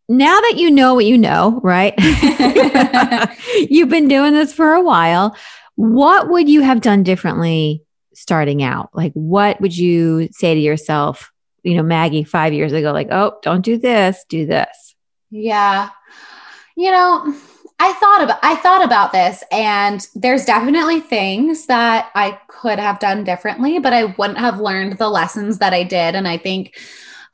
now 0.08 0.38
that 0.40 0.54
you 0.56 0.70
know 0.70 0.94
what 0.94 1.06
you 1.06 1.16
know, 1.16 1.60
right? 1.62 1.94
You've 3.70 3.88
been 3.88 4.08
doing 4.08 4.34
this 4.34 4.52
for 4.52 4.74
a 4.74 4.82
while. 4.82 5.36
What 5.76 6.28
would 6.28 6.50
you 6.50 6.60
have 6.60 6.82
done 6.82 7.02
differently 7.02 7.82
starting 8.14 8.62
out? 8.62 8.90
Like, 8.92 9.12
what 9.12 9.60
would 9.60 9.76
you 9.76 10.28
say 10.32 10.54
to 10.54 10.60
yourself, 10.60 11.32
you 11.62 11.76
know, 11.76 11.82
Maggie, 11.82 12.24
five 12.24 12.52
years 12.52 12.72
ago, 12.72 12.92
like, 12.92 13.08
oh, 13.10 13.38
don't 13.42 13.64
do 13.64 13.78
this, 13.78 14.24
do 14.28 14.46
this? 14.46 14.94
Yeah. 15.30 15.90
You 16.76 16.90
know, 16.90 17.34
I 17.78 17.92
thought 17.94 18.22
about 18.22 18.38
I 18.42 18.54
thought 18.56 18.84
about 18.84 19.12
this 19.12 19.42
and 19.50 20.06
there's 20.14 20.44
definitely 20.44 21.00
things 21.00 21.66
that 21.66 22.10
I 22.14 22.38
could 22.46 22.78
have 22.78 23.00
done 23.00 23.24
differently, 23.24 23.80
but 23.80 23.92
I 23.92 24.04
wouldn't 24.04 24.38
have 24.38 24.60
learned 24.60 24.98
the 24.98 25.08
lessons 25.08 25.58
that 25.58 25.72
I 25.72 25.82
did. 25.82 26.14
And 26.14 26.28
I 26.28 26.36
think 26.36 26.78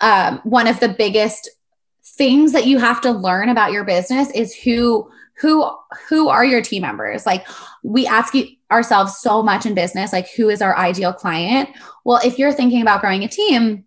um, 0.01 0.41
one 0.45 0.67
of 0.67 0.81
the 0.81 0.89
biggest 0.89 1.51
things 2.03 2.53
that 2.53 2.67
you 2.67 2.79
have 2.79 3.01
to 3.03 3.13
learn 3.13 3.51
about 3.51 3.73
your 3.73 3.85
business 3.85 4.31
is 4.31 4.55
who 4.55 5.11
who 5.37 5.71
who 6.09 6.29
are 6.29 6.45
your 6.45 6.63
team 6.63 6.83
members 6.83 7.27
like 7.27 7.47
we 7.83 8.07
ask 8.07 8.35
you, 8.35 8.49
ourselves 8.71 9.19
so 9.19 9.43
much 9.43 9.67
in 9.67 9.75
business 9.75 10.13
like 10.13 10.29
who 10.31 10.49
is 10.49 10.63
our 10.63 10.77
ideal 10.77 11.13
client? 11.13 11.69
Well 12.05 12.21
if 12.25 12.39
you're 12.39 12.53
thinking 12.53 12.83
about 12.83 13.01
growing 13.01 13.25
a 13.25 13.29
team 13.29 13.85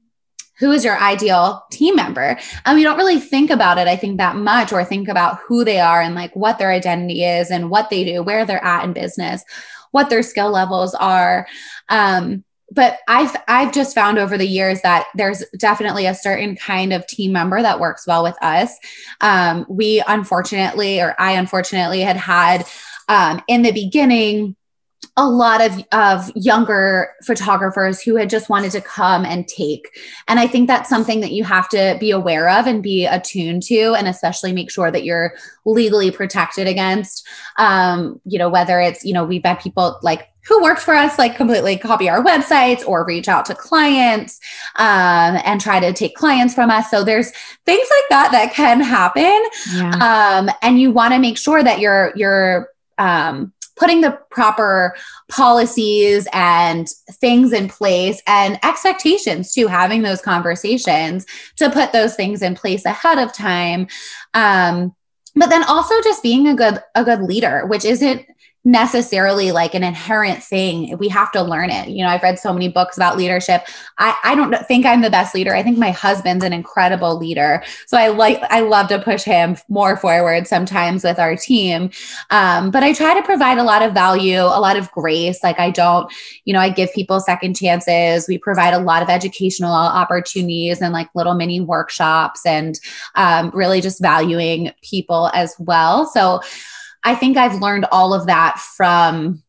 who 0.60 0.72
is 0.72 0.86
your 0.86 0.98
ideal 1.00 1.64
team 1.72 1.96
member? 1.96 2.38
And 2.66 2.78
we 2.78 2.84
don't 2.84 2.98
really 2.98 3.20
think 3.20 3.50
about 3.50 3.78
it 3.78 3.88
i 3.88 3.96
think 3.96 4.18
that 4.18 4.36
much 4.36 4.72
or 4.72 4.84
think 4.84 5.08
about 5.08 5.40
who 5.48 5.64
they 5.64 5.80
are 5.80 6.02
and 6.02 6.16
like 6.16 6.36
what 6.36 6.60
their 6.60 6.72
identity 6.72 7.24
is 7.24 7.50
and 7.52 7.70
what 7.70 7.90
they 7.90 8.04
do 8.04 8.22
where 8.22 8.46
they're 8.46 8.64
at 8.64 8.84
in 8.84 8.94
business 8.94 9.44
what 9.92 10.10
their 10.10 10.24
skill 10.24 10.52
levels 10.52 10.96
are. 10.96 11.48
Um, 11.90 12.44
but 12.74 13.00
I've 13.08 13.36
I've 13.50 13.74
just 13.74 13.94
found 13.94 14.18
over 14.18 14.38
the 14.38 14.48
years 14.48 14.82
that 14.82 15.08
there's 15.14 15.44
definitely 15.58 16.06
a 16.06 16.16
certain 16.16 16.56
kind 16.56 16.94
of 16.94 17.06
team 17.06 17.34
member 17.34 17.62
that 17.62 17.82
works 17.82 18.08
well 18.08 18.24
with 18.24 18.42
us. 18.42 18.74
Um, 19.20 19.66
we 19.70 20.02
unfortunately, 20.08 21.02
or 21.02 21.14
I 21.20 21.34
unfortunately, 21.34 22.00
had 22.00 22.16
had 22.16 22.66
um, 23.10 23.42
in 23.50 23.62
the 23.62 23.74
beginning 23.74 24.56
a 25.18 25.28
lot 25.28 25.62
of 25.62 25.84
of 25.92 26.32
younger 26.36 27.10
photographers 27.26 28.02
who 28.02 28.16
had 28.16 28.30
just 28.30 28.50
wanted 28.50 28.72
to 28.72 28.82
come 28.82 29.26
and 29.26 29.48
take. 29.48 29.90
And 30.28 30.40
i 30.40 30.48
think 30.48 30.68
that's 30.68 30.90
something 30.90 31.20
that 31.22 31.32
you 31.32 31.44
have 31.44 31.68
to 31.70 31.98
be 32.00 32.12
aware 32.12 32.50
of 32.50 32.68
and 32.68 32.82
be 32.82 33.06
attuned 33.06 33.64
to 33.64 33.94
and 33.98 34.08
especially 34.08 34.54
make 34.54 34.72
sure 34.72 34.92
that 34.92 35.04
you're 35.04 35.34
legally 35.66 36.12
protected 36.12 36.68
against 36.68 37.28
um, 37.58 38.20
you 38.26 38.40
know 38.40 38.50
whether 38.50 38.80
it's 38.80 39.04
you 39.04 39.14
know 39.14 39.24
we've 39.24 39.44
had 39.44 39.60
people 39.60 40.00
like 40.02 40.28
who 40.48 40.62
worked 40.62 40.82
for 40.82 40.96
us 40.96 41.20
like 41.20 41.36
completely 41.36 41.78
copy 41.78 42.10
our 42.10 42.24
websites 42.24 42.86
or 42.88 43.06
reach 43.06 43.28
out 43.28 43.46
to 43.46 43.56
clients 43.56 44.40
um, 44.76 45.40
and 45.46 45.62
try 45.62 45.80
to 45.80 45.94
take 45.94 46.16
clients 46.16 46.54
from 46.54 46.72
us. 46.72 46.90
So 46.90 47.04
there's 47.04 47.32
things 47.66 47.88
like 47.90 48.10
that 48.10 48.32
that 48.32 48.54
can 48.54 48.82
happen. 48.82 49.40
Yeah. 49.74 50.40
um, 50.40 50.50
and 50.62 50.80
you 50.80 50.92
want 50.92 51.14
to 51.14 51.20
make 51.20 51.38
sure 51.38 51.64
that 51.64 51.80
you're 51.80 52.12
you're 52.16 52.70
um, 52.98 53.54
putting 53.82 54.02
the 54.02 54.12
proper 54.30 54.96
policies 55.28 56.28
and 56.34 56.88
things 57.14 57.52
in 57.52 57.68
place 57.68 58.22
and 58.28 58.60
expectations 58.64 59.52
to 59.54 59.66
having 59.66 60.04
those 60.04 60.22
conversations 60.22 61.26
to 61.56 61.68
put 61.68 61.92
those 61.92 62.16
things 62.16 62.44
in 62.44 62.54
place 62.54 62.86
ahead 62.86 63.18
of 63.18 63.34
time. 63.34 63.88
Um, 64.36 64.96
but 65.36 65.50
then 65.50 65.64
also 65.64 65.96
just 66.04 66.22
being 66.22 66.48
a 66.48 66.56
good 66.56 66.80
a 66.94 67.04
good 67.04 67.22
leader 67.22 67.66
which 67.66 67.86
isn't 67.86 68.24
necessarily 68.64 69.52
like 69.52 69.74
an 69.74 69.84
inherent 69.84 70.44
thing. 70.44 70.96
We 71.00 71.08
have 71.10 71.32
to 71.32 71.42
learn 71.42 71.72
it. 71.72 71.90
You 71.90 72.04
know, 72.04 72.10
I've 72.10 72.22
read 72.22 72.38
so 72.38 72.54
many 72.54 72.68
books 72.68 72.96
about 72.96 73.18
leadership. 73.18 73.66
I, 73.98 74.16
I 74.24 74.36
don't 74.36 74.56
think 74.68 74.86
I'm 74.86 75.02
the 75.02 75.10
best 75.10 75.34
leader. 75.34 75.56
I 75.56 75.64
think 75.64 75.80
my 75.80 75.90
husband's 75.90 76.44
an 76.44 76.54
incredible 76.54 77.18
leader. 77.18 77.64
So 77.88 77.98
I 77.98 78.10
like, 78.10 78.40
I 78.52 78.60
love 78.60 78.88
to 78.90 79.00
push 79.00 79.24
him 79.24 79.58
more 79.68 79.98
forward 79.98 80.48
sometimes 80.48 81.04
with 81.04 81.18
our 81.18 81.36
team. 81.36 81.90
Um, 82.30 82.70
but 82.70 82.84
I 82.84 82.94
try 82.94 83.16
to 83.16 83.24
provide 83.24 83.58
a 83.58 83.64
lot 83.64 83.82
of 83.82 83.94
value, 83.94 84.42
a 84.42 84.62
lot 84.62 84.78
of 84.78 84.92
grace. 84.92 85.44
Like 85.44 85.60
I 85.60 85.72
don't, 85.72 86.12
you 86.46 86.54
know, 86.54 86.60
I 86.60 86.70
give 86.70 86.94
people 86.94 87.20
second 87.20 87.56
chances. 87.56 88.28
We 88.28 88.38
provide 88.38 88.76
a 88.76 88.80
lot 88.80 89.02
of 89.02 89.10
educational 89.10 89.74
opportunities 89.74 90.82
and 90.82 90.94
like 90.94 91.10
little 91.16 91.34
mini 91.34 91.62
workshops 91.62 92.46
and 92.46 92.80
um, 93.16 93.50
really 93.56 93.82
just 93.82 94.02
valuing 94.02 94.72
people 94.84 95.32
as 95.34 95.56
well. 95.58 96.06
So, 96.06 96.42
I 97.04 97.16
think 97.16 97.38
I've 97.38 97.62
learned 97.62 97.86
all 97.92 98.14
of 98.14 98.28
that 98.28 98.60
from, 98.60 99.42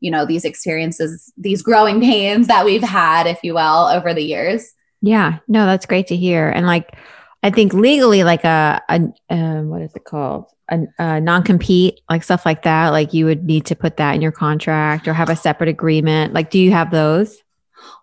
you 0.00 0.10
know, 0.10 0.26
these 0.26 0.44
experiences, 0.44 1.32
these 1.36 1.62
growing 1.62 2.00
pains 2.02 2.46
that 2.48 2.64
we've 2.64 2.82
had, 2.82 3.26
if 3.26 3.40
you 3.42 3.54
will, 3.54 3.86
over 3.86 4.14
the 4.14 4.22
years. 4.22 4.72
Yeah, 5.00 5.38
no, 5.46 5.64
that's 5.66 5.86
great 5.86 6.08
to 6.08 6.16
hear. 6.16 6.48
And 6.48 6.66
like, 6.66 6.96
I 7.42 7.50
think 7.50 7.72
legally, 7.72 8.24
like 8.24 8.44
a, 8.44 8.82
a 8.88 9.00
um, 9.30 9.68
what 9.68 9.82
is 9.82 9.94
it 9.94 10.04
called? 10.04 10.46
A, 10.70 10.80
a 10.98 11.20
non 11.20 11.44
compete, 11.44 12.00
like 12.10 12.24
stuff 12.24 12.44
like 12.44 12.62
that. 12.64 12.88
Like 12.88 13.14
you 13.14 13.24
would 13.26 13.44
need 13.44 13.66
to 13.66 13.76
put 13.76 13.96
that 13.98 14.14
in 14.14 14.20
your 14.20 14.32
contract 14.32 15.06
or 15.06 15.14
have 15.14 15.30
a 15.30 15.36
separate 15.36 15.68
agreement. 15.68 16.34
Like, 16.34 16.50
do 16.50 16.58
you 16.58 16.72
have 16.72 16.90
those? 16.90 17.38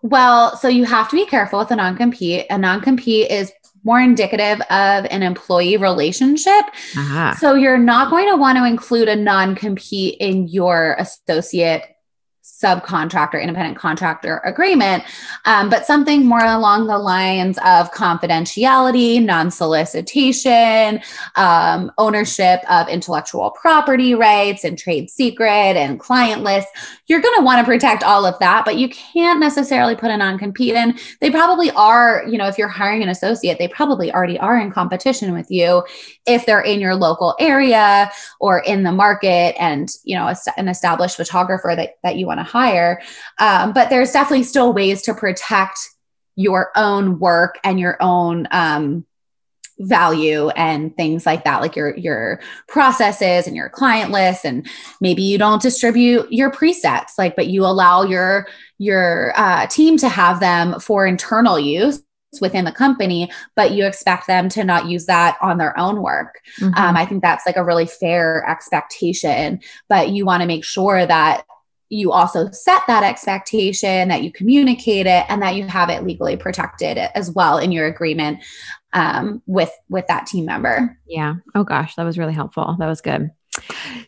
Well, 0.02 0.56
so 0.56 0.68
you 0.68 0.84
have 0.84 1.10
to 1.10 1.16
be 1.16 1.26
careful 1.26 1.58
with 1.58 1.70
a 1.70 1.76
non 1.76 1.96
compete. 1.96 2.46
A 2.48 2.56
non 2.56 2.80
compete 2.80 3.30
is 3.30 3.52
more 3.86 4.00
indicative 4.00 4.60
of 4.62 5.06
an 5.10 5.22
employee 5.22 5.76
relationship. 5.76 6.64
Uh-huh. 6.96 7.34
So 7.36 7.54
you're 7.54 7.78
not 7.78 8.10
going 8.10 8.28
to 8.28 8.36
want 8.36 8.58
to 8.58 8.64
include 8.64 9.08
a 9.08 9.16
non 9.16 9.54
compete 9.54 10.16
in 10.18 10.48
your 10.48 10.96
associate 10.98 11.95
subcontractor, 12.46 13.40
independent 13.40 13.76
contractor 13.76 14.40
agreement, 14.44 15.02
um, 15.44 15.68
but 15.68 15.84
something 15.84 16.24
more 16.24 16.44
along 16.44 16.86
the 16.86 16.98
lines 16.98 17.58
of 17.58 17.92
confidentiality, 17.92 19.22
non 19.22 19.50
solicitation, 19.50 21.00
um, 21.34 21.92
ownership 21.98 22.60
of 22.70 22.88
intellectual 22.88 23.50
property 23.50 24.14
rights 24.14 24.64
and 24.64 24.78
trade 24.78 25.10
secret 25.10 25.76
and 25.76 26.00
client 26.00 26.42
lists. 26.42 26.70
You're 27.08 27.20
going 27.20 27.36
to 27.36 27.44
want 27.44 27.60
to 27.60 27.64
protect 27.64 28.02
all 28.02 28.24
of 28.24 28.38
that, 28.38 28.64
but 28.64 28.76
you 28.76 28.88
can't 28.88 29.38
necessarily 29.38 29.94
put 29.94 30.10
a 30.10 30.16
non 30.16 30.38
compete 30.38 30.74
in. 30.74 30.98
They 31.20 31.30
probably 31.30 31.70
are, 31.72 32.24
you 32.26 32.38
know, 32.38 32.46
if 32.46 32.56
you're 32.56 32.68
hiring 32.68 33.02
an 33.02 33.08
associate, 33.08 33.58
they 33.58 33.68
probably 33.68 34.12
already 34.12 34.38
are 34.38 34.58
in 34.58 34.70
competition 34.70 35.34
with 35.34 35.50
you 35.50 35.82
if 36.26 36.46
they're 36.46 36.60
in 36.60 36.80
your 36.80 36.94
local 36.94 37.34
area 37.38 38.10
or 38.40 38.60
in 38.60 38.82
the 38.82 38.92
market 38.92 39.54
and, 39.60 39.90
you 40.04 40.16
know, 40.16 40.32
an 40.56 40.68
established 40.68 41.16
photographer 41.16 41.74
that, 41.76 41.98
that 42.02 42.16
you 42.16 42.26
want 42.26 42.35
to 42.36 42.42
hire. 42.42 43.00
Um, 43.38 43.72
but 43.72 43.90
there's 43.90 44.12
definitely 44.12 44.44
still 44.44 44.72
ways 44.72 45.02
to 45.02 45.14
protect 45.14 45.78
your 46.36 46.70
own 46.76 47.18
work 47.18 47.58
and 47.64 47.80
your 47.80 47.96
own 48.00 48.46
um, 48.50 49.06
value 49.78 50.48
and 50.50 50.96
things 50.96 51.26
like 51.26 51.44
that 51.44 51.60
like 51.60 51.76
your 51.76 51.94
your 51.98 52.40
processes 52.66 53.46
and 53.46 53.54
your 53.54 53.68
client 53.68 54.10
lists 54.10 54.42
and 54.42 54.66
maybe 55.02 55.20
you 55.20 55.36
don't 55.36 55.60
distribute 55.60 56.26
your 56.32 56.50
presets 56.50 57.10
like 57.18 57.36
but 57.36 57.48
you 57.48 57.62
allow 57.62 58.02
your 58.02 58.46
your 58.78 59.34
uh, 59.36 59.66
team 59.66 59.98
to 59.98 60.08
have 60.08 60.40
them 60.40 60.80
for 60.80 61.06
internal 61.06 61.58
use 61.58 62.02
within 62.40 62.64
the 62.64 62.72
company, 62.72 63.30
but 63.54 63.72
you 63.72 63.86
expect 63.86 64.26
them 64.26 64.48
to 64.50 64.64
not 64.64 64.86
use 64.86 65.06
that 65.06 65.36
on 65.40 65.58
their 65.58 65.78
own 65.78 66.02
work. 66.02 66.40
Mm-hmm. 66.60 66.74
Um, 66.74 66.96
I 66.96 67.06
think 67.06 67.22
that's 67.22 67.46
like 67.46 67.56
a 67.56 67.64
really 67.64 67.86
fair 67.86 68.44
expectation, 68.48 69.60
but 69.88 70.10
you 70.10 70.24
want 70.24 70.42
to 70.42 70.46
make 70.46 70.64
sure 70.64 71.06
that 71.06 71.44
you 71.88 72.12
also 72.12 72.50
set 72.50 72.82
that 72.86 73.02
expectation, 73.02 74.08
that 74.08 74.22
you 74.22 74.32
communicate 74.32 75.06
it, 75.06 75.24
and 75.28 75.42
that 75.42 75.54
you 75.54 75.66
have 75.66 75.88
it 75.88 76.04
legally 76.04 76.36
protected 76.36 76.98
as 76.98 77.30
well 77.30 77.58
in 77.58 77.72
your 77.72 77.86
agreement 77.86 78.40
um, 78.92 79.42
with 79.46 79.70
with 79.88 80.06
that 80.08 80.26
team 80.26 80.46
member. 80.46 80.98
Yeah. 81.06 81.36
Oh 81.54 81.64
gosh, 81.64 81.94
that 81.96 82.04
was 82.04 82.18
really 82.18 82.32
helpful. 82.32 82.76
That 82.78 82.88
was 82.88 83.00
good. 83.00 83.30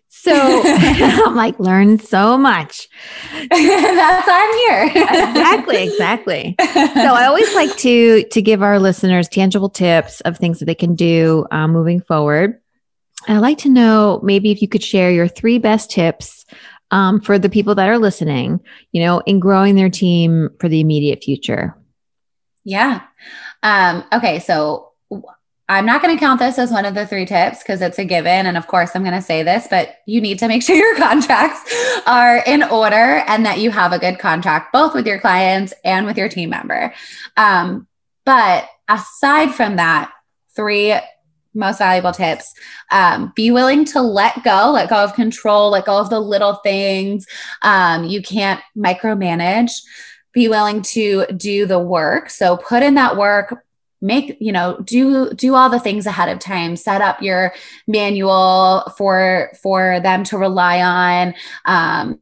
So 0.08 0.32
I'm 0.64 1.36
like, 1.36 1.58
learn 1.60 1.98
so 1.98 2.36
much. 2.36 2.88
That's 3.32 4.26
why 4.26 4.88
I'm 4.88 4.94
here. 4.94 5.04
exactly, 5.30 5.88
exactly. 5.88 6.56
So 6.98 7.14
I 7.14 7.26
always 7.26 7.54
like 7.54 7.76
to 7.78 8.24
to 8.24 8.42
give 8.42 8.62
our 8.62 8.78
listeners 8.78 9.28
tangible 9.28 9.68
tips 9.68 10.20
of 10.22 10.36
things 10.36 10.58
that 10.58 10.64
they 10.64 10.74
can 10.74 10.94
do 10.94 11.46
uh, 11.50 11.68
moving 11.68 12.00
forward. 12.00 12.60
I'd 13.26 13.38
like 13.38 13.58
to 13.58 13.68
know 13.68 14.20
maybe 14.22 14.50
if 14.50 14.62
you 14.62 14.68
could 14.68 14.82
share 14.82 15.10
your 15.10 15.28
three 15.28 15.58
best 15.58 15.90
tips 15.90 16.44
um, 16.90 17.20
for 17.20 17.38
the 17.38 17.48
people 17.48 17.74
that 17.74 17.88
are 17.88 17.98
listening, 17.98 18.60
you 18.92 19.02
know, 19.02 19.20
in 19.20 19.40
growing 19.40 19.74
their 19.74 19.90
team 19.90 20.50
for 20.60 20.68
the 20.68 20.80
immediate 20.80 21.22
future? 21.22 21.76
Yeah. 22.64 23.02
Um, 23.62 24.04
okay. 24.12 24.38
So 24.38 24.92
I'm 25.70 25.84
not 25.84 26.00
going 26.00 26.16
to 26.16 26.20
count 26.20 26.40
this 26.40 26.58
as 26.58 26.70
one 26.70 26.86
of 26.86 26.94
the 26.94 27.06
three 27.06 27.26
tips 27.26 27.62
because 27.62 27.82
it's 27.82 27.98
a 27.98 28.04
given. 28.04 28.46
And 28.46 28.56
of 28.56 28.66
course, 28.66 28.92
I'm 28.94 29.02
going 29.02 29.14
to 29.14 29.22
say 29.22 29.42
this, 29.42 29.66
but 29.68 29.96
you 30.06 30.20
need 30.20 30.38
to 30.38 30.48
make 30.48 30.62
sure 30.64 30.76
your 30.76 30.96
contracts 30.96 32.00
are 32.06 32.38
in 32.38 32.62
order 32.62 33.22
and 33.26 33.44
that 33.44 33.58
you 33.58 33.70
have 33.70 33.92
a 33.92 33.98
good 33.98 34.18
contract, 34.18 34.72
both 34.72 34.94
with 34.94 35.06
your 35.06 35.20
clients 35.20 35.74
and 35.84 36.06
with 36.06 36.16
your 36.16 36.28
team 36.28 36.50
member. 36.50 36.94
Um, 37.36 37.86
but 38.24 38.68
aside 38.88 39.54
from 39.54 39.76
that, 39.76 40.10
three 40.56 40.94
most 41.54 41.78
valuable 41.78 42.12
tips. 42.12 42.52
Um, 42.90 43.32
be 43.34 43.50
willing 43.50 43.84
to 43.86 44.00
let 44.00 44.42
go 44.44 44.70
let 44.72 44.90
go 44.90 45.02
of 45.02 45.14
control 45.14 45.70
let 45.70 45.86
go 45.86 45.98
of 45.98 46.10
the 46.10 46.20
little 46.20 46.54
things. 46.54 47.26
Um, 47.62 48.04
you 48.04 48.22
can't 48.22 48.60
micromanage. 48.76 49.72
Be 50.32 50.48
willing 50.48 50.82
to 50.82 51.26
do 51.36 51.66
the 51.66 51.78
work. 51.78 52.30
So 52.30 52.56
put 52.56 52.82
in 52.82 52.94
that 52.94 53.16
work 53.16 53.64
make 54.00 54.36
you 54.40 54.52
know 54.52 54.78
do 54.84 55.32
do 55.34 55.54
all 55.54 55.68
the 55.68 55.80
things 55.80 56.06
ahead 56.06 56.28
of 56.28 56.38
time. 56.38 56.76
Set 56.76 57.00
up 57.00 57.22
your 57.22 57.52
manual 57.86 58.92
for 58.96 59.50
for 59.62 60.00
them 60.00 60.24
to 60.24 60.38
rely 60.38 60.80
on. 60.82 61.34
Um, 61.64 62.20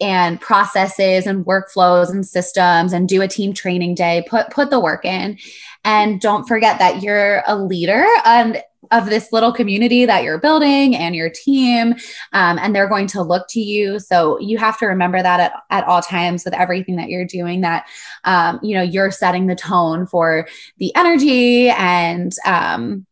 and 0.00 0.40
processes 0.40 1.26
and 1.26 1.44
workflows 1.44 2.10
and 2.10 2.26
systems 2.26 2.92
and 2.92 3.08
do 3.08 3.22
a 3.22 3.28
team 3.28 3.52
training 3.52 3.94
day 3.94 4.24
put 4.28 4.50
put 4.50 4.70
the 4.70 4.80
work 4.80 5.04
in. 5.04 5.38
And 5.84 6.20
don't 6.20 6.46
forget 6.46 6.78
that 6.78 7.02
you're 7.02 7.42
a 7.46 7.56
leader 7.56 8.06
and 8.24 8.62
of 8.90 9.06
this 9.06 9.32
little 9.32 9.52
community 9.52 10.04
that 10.04 10.24
you're 10.24 10.38
building 10.38 10.96
and 10.96 11.14
your 11.14 11.30
team 11.30 11.92
um, 12.32 12.58
and 12.58 12.74
they're 12.74 12.88
going 12.88 13.06
to 13.06 13.22
look 13.22 13.46
to 13.48 13.60
you. 13.60 13.98
So 13.98 14.38
you 14.40 14.58
have 14.58 14.78
to 14.78 14.86
remember 14.86 15.22
that 15.22 15.38
at, 15.38 15.52
at 15.70 15.84
all 15.84 16.02
times 16.02 16.44
with 16.44 16.54
everything 16.54 16.96
that 16.96 17.08
you're 17.08 17.26
doing 17.26 17.60
that 17.60 17.86
um, 18.24 18.58
you 18.62 18.74
know 18.74 18.82
you're 18.82 19.10
setting 19.10 19.46
the 19.46 19.54
tone 19.54 20.06
for 20.06 20.48
the 20.78 20.94
energy 20.96 21.68
and 21.70 22.32
um, 22.44 23.06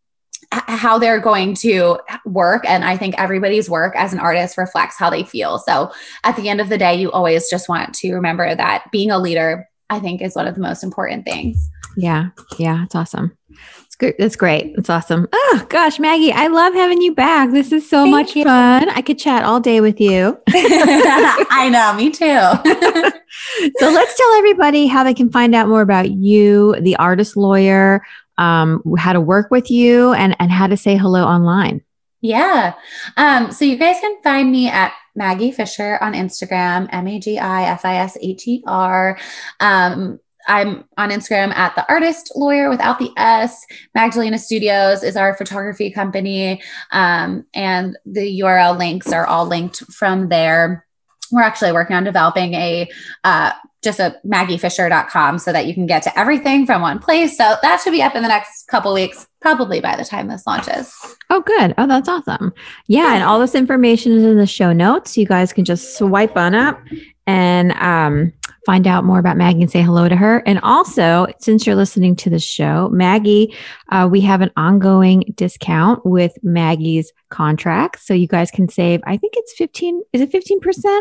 how 0.50 0.98
they're 0.98 1.20
going 1.20 1.54
to 1.54 1.98
work. 2.24 2.64
And 2.66 2.84
I 2.84 2.96
think 2.96 3.14
everybody's 3.18 3.68
work 3.68 3.94
as 3.96 4.12
an 4.12 4.18
artist 4.18 4.56
reflects 4.56 4.96
how 4.96 5.10
they 5.10 5.24
feel. 5.24 5.58
So 5.58 5.92
at 6.24 6.36
the 6.36 6.48
end 6.48 6.60
of 6.60 6.68
the 6.68 6.78
day, 6.78 6.94
you 6.94 7.10
always 7.10 7.50
just 7.50 7.68
want 7.68 7.94
to 7.96 8.14
remember 8.14 8.54
that 8.54 8.86
being 8.90 9.10
a 9.10 9.18
leader, 9.18 9.68
I 9.90 10.00
think, 10.00 10.22
is 10.22 10.34
one 10.34 10.46
of 10.46 10.54
the 10.54 10.60
most 10.60 10.82
important 10.82 11.24
things. 11.24 11.70
Yeah. 11.96 12.30
Yeah. 12.58 12.84
It's 12.84 12.94
awesome. 12.94 13.36
It's 13.84 13.96
good. 13.96 14.14
It's 14.18 14.36
great. 14.36 14.74
It's 14.78 14.88
awesome. 14.88 15.26
Oh 15.32 15.66
gosh, 15.68 15.98
Maggie, 15.98 16.32
I 16.32 16.46
love 16.46 16.74
having 16.74 17.02
you 17.02 17.14
back. 17.14 17.50
This 17.50 17.72
is 17.72 17.88
so 17.88 18.04
Thank 18.04 18.10
much 18.12 18.36
you. 18.36 18.44
fun. 18.44 18.88
I 18.90 19.02
could 19.02 19.18
chat 19.18 19.44
all 19.44 19.60
day 19.60 19.80
with 19.80 20.00
you. 20.00 20.38
I 20.48 21.68
know, 21.70 21.94
me 21.94 22.10
too. 22.10 23.70
so 23.78 23.90
let's 23.90 24.16
tell 24.16 24.34
everybody 24.34 24.86
how 24.86 25.02
they 25.02 25.14
can 25.14 25.30
find 25.30 25.54
out 25.54 25.68
more 25.68 25.82
about 25.82 26.10
you, 26.10 26.76
the 26.80 26.96
artist 26.96 27.36
lawyer, 27.36 28.02
um, 28.38 28.82
how 28.96 29.12
to 29.12 29.20
work 29.20 29.50
with 29.50 29.70
you 29.70 30.12
and, 30.12 30.34
and 30.38 30.50
how 30.50 30.66
to 30.66 30.76
say 30.76 30.96
hello 30.96 31.24
online. 31.24 31.82
Yeah. 32.20 32.74
Um, 33.16 33.52
so 33.52 33.64
you 33.64 33.76
guys 33.76 34.00
can 34.00 34.20
find 34.22 34.50
me 34.50 34.68
at 34.68 34.92
Maggie 35.14 35.52
Fisher 35.52 35.98
on 36.00 36.14
Instagram, 36.14 36.88
M 36.90 37.06
A 37.06 37.18
G 37.18 37.38
I 37.38 37.64
F 37.64 37.84
I 37.84 37.96
S 37.96 38.16
H 38.20 38.48
E 38.48 38.62
R. 38.66 39.18
Um, 39.60 40.18
I'm 40.48 40.84
on 40.96 41.10
Instagram 41.10 41.54
at 41.54 41.74
the 41.74 41.86
artist 41.88 42.32
lawyer 42.34 42.70
without 42.70 42.98
the 42.98 43.12
S. 43.16 43.64
Magdalena 43.94 44.38
Studios 44.38 45.02
is 45.02 45.16
our 45.16 45.36
photography 45.36 45.90
company. 45.90 46.62
Um, 46.90 47.44
and 47.54 47.98
the 48.06 48.40
URL 48.40 48.78
links 48.78 49.12
are 49.12 49.26
all 49.26 49.46
linked 49.46 49.80
from 49.92 50.30
there. 50.30 50.86
We're 51.30 51.42
actually 51.42 51.72
working 51.72 51.96
on 51.96 52.04
developing 52.04 52.54
a 52.54 52.88
uh, 53.24 53.52
just 53.82 54.00
a 54.00 54.16
maggiefisher.com 54.26 55.38
so 55.38 55.52
that 55.52 55.66
you 55.66 55.74
can 55.74 55.86
get 55.86 56.02
to 56.02 56.18
everything 56.18 56.66
from 56.66 56.82
one 56.82 56.98
place. 56.98 57.36
So 57.36 57.56
that 57.62 57.80
should 57.80 57.92
be 57.92 58.02
up 58.02 58.14
in 58.16 58.22
the 58.22 58.28
next 58.28 58.66
couple 58.68 58.92
weeks, 58.92 59.26
probably 59.40 59.80
by 59.80 59.96
the 59.96 60.04
time 60.04 60.28
this 60.28 60.46
launches. 60.46 60.92
Oh, 61.30 61.40
good. 61.40 61.74
Oh, 61.78 61.86
that's 61.86 62.08
awesome. 62.08 62.52
Yeah. 62.86 63.14
And 63.14 63.22
all 63.22 63.38
this 63.38 63.54
information 63.54 64.12
is 64.12 64.24
in 64.24 64.36
the 64.36 64.46
show 64.46 64.72
notes. 64.72 65.16
You 65.16 65.26
guys 65.26 65.52
can 65.52 65.64
just 65.64 65.96
swipe 65.96 66.36
on 66.36 66.54
up 66.54 66.80
and 67.26 67.72
um, 67.72 68.32
find 68.68 68.86
out 68.86 69.02
more 69.02 69.18
about 69.18 69.38
Maggie 69.38 69.62
and 69.62 69.70
say 69.70 69.80
hello 69.80 70.10
to 70.10 70.14
her. 70.14 70.42
And 70.44 70.60
also, 70.60 71.26
since 71.38 71.66
you're 71.66 71.74
listening 71.74 72.14
to 72.16 72.28
the 72.28 72.38
show, 72.38 72.90
Maggie, 72.90 73.56
uh, 73.88 74.06
we 74.12 74.20
have 74.20 74.42
an 74.42 74.50
ongoing 74.58 75.32
discount 75.36 76.04
with 76.04 76.36
Maggie's 76.42 77.10
contract. 77.30 78.02
So 78.02 78.12
you 78.12 78.28
guys 78.28 78.50
can 78.50 78.68
save, 78.68 79.00
I 79.06 79.16
think 79.16 79.32
it's 79.38 79.54
15, 79.54 80.02
is 80.12 80.20
it 80.20 80.30
15% 80.30 81.00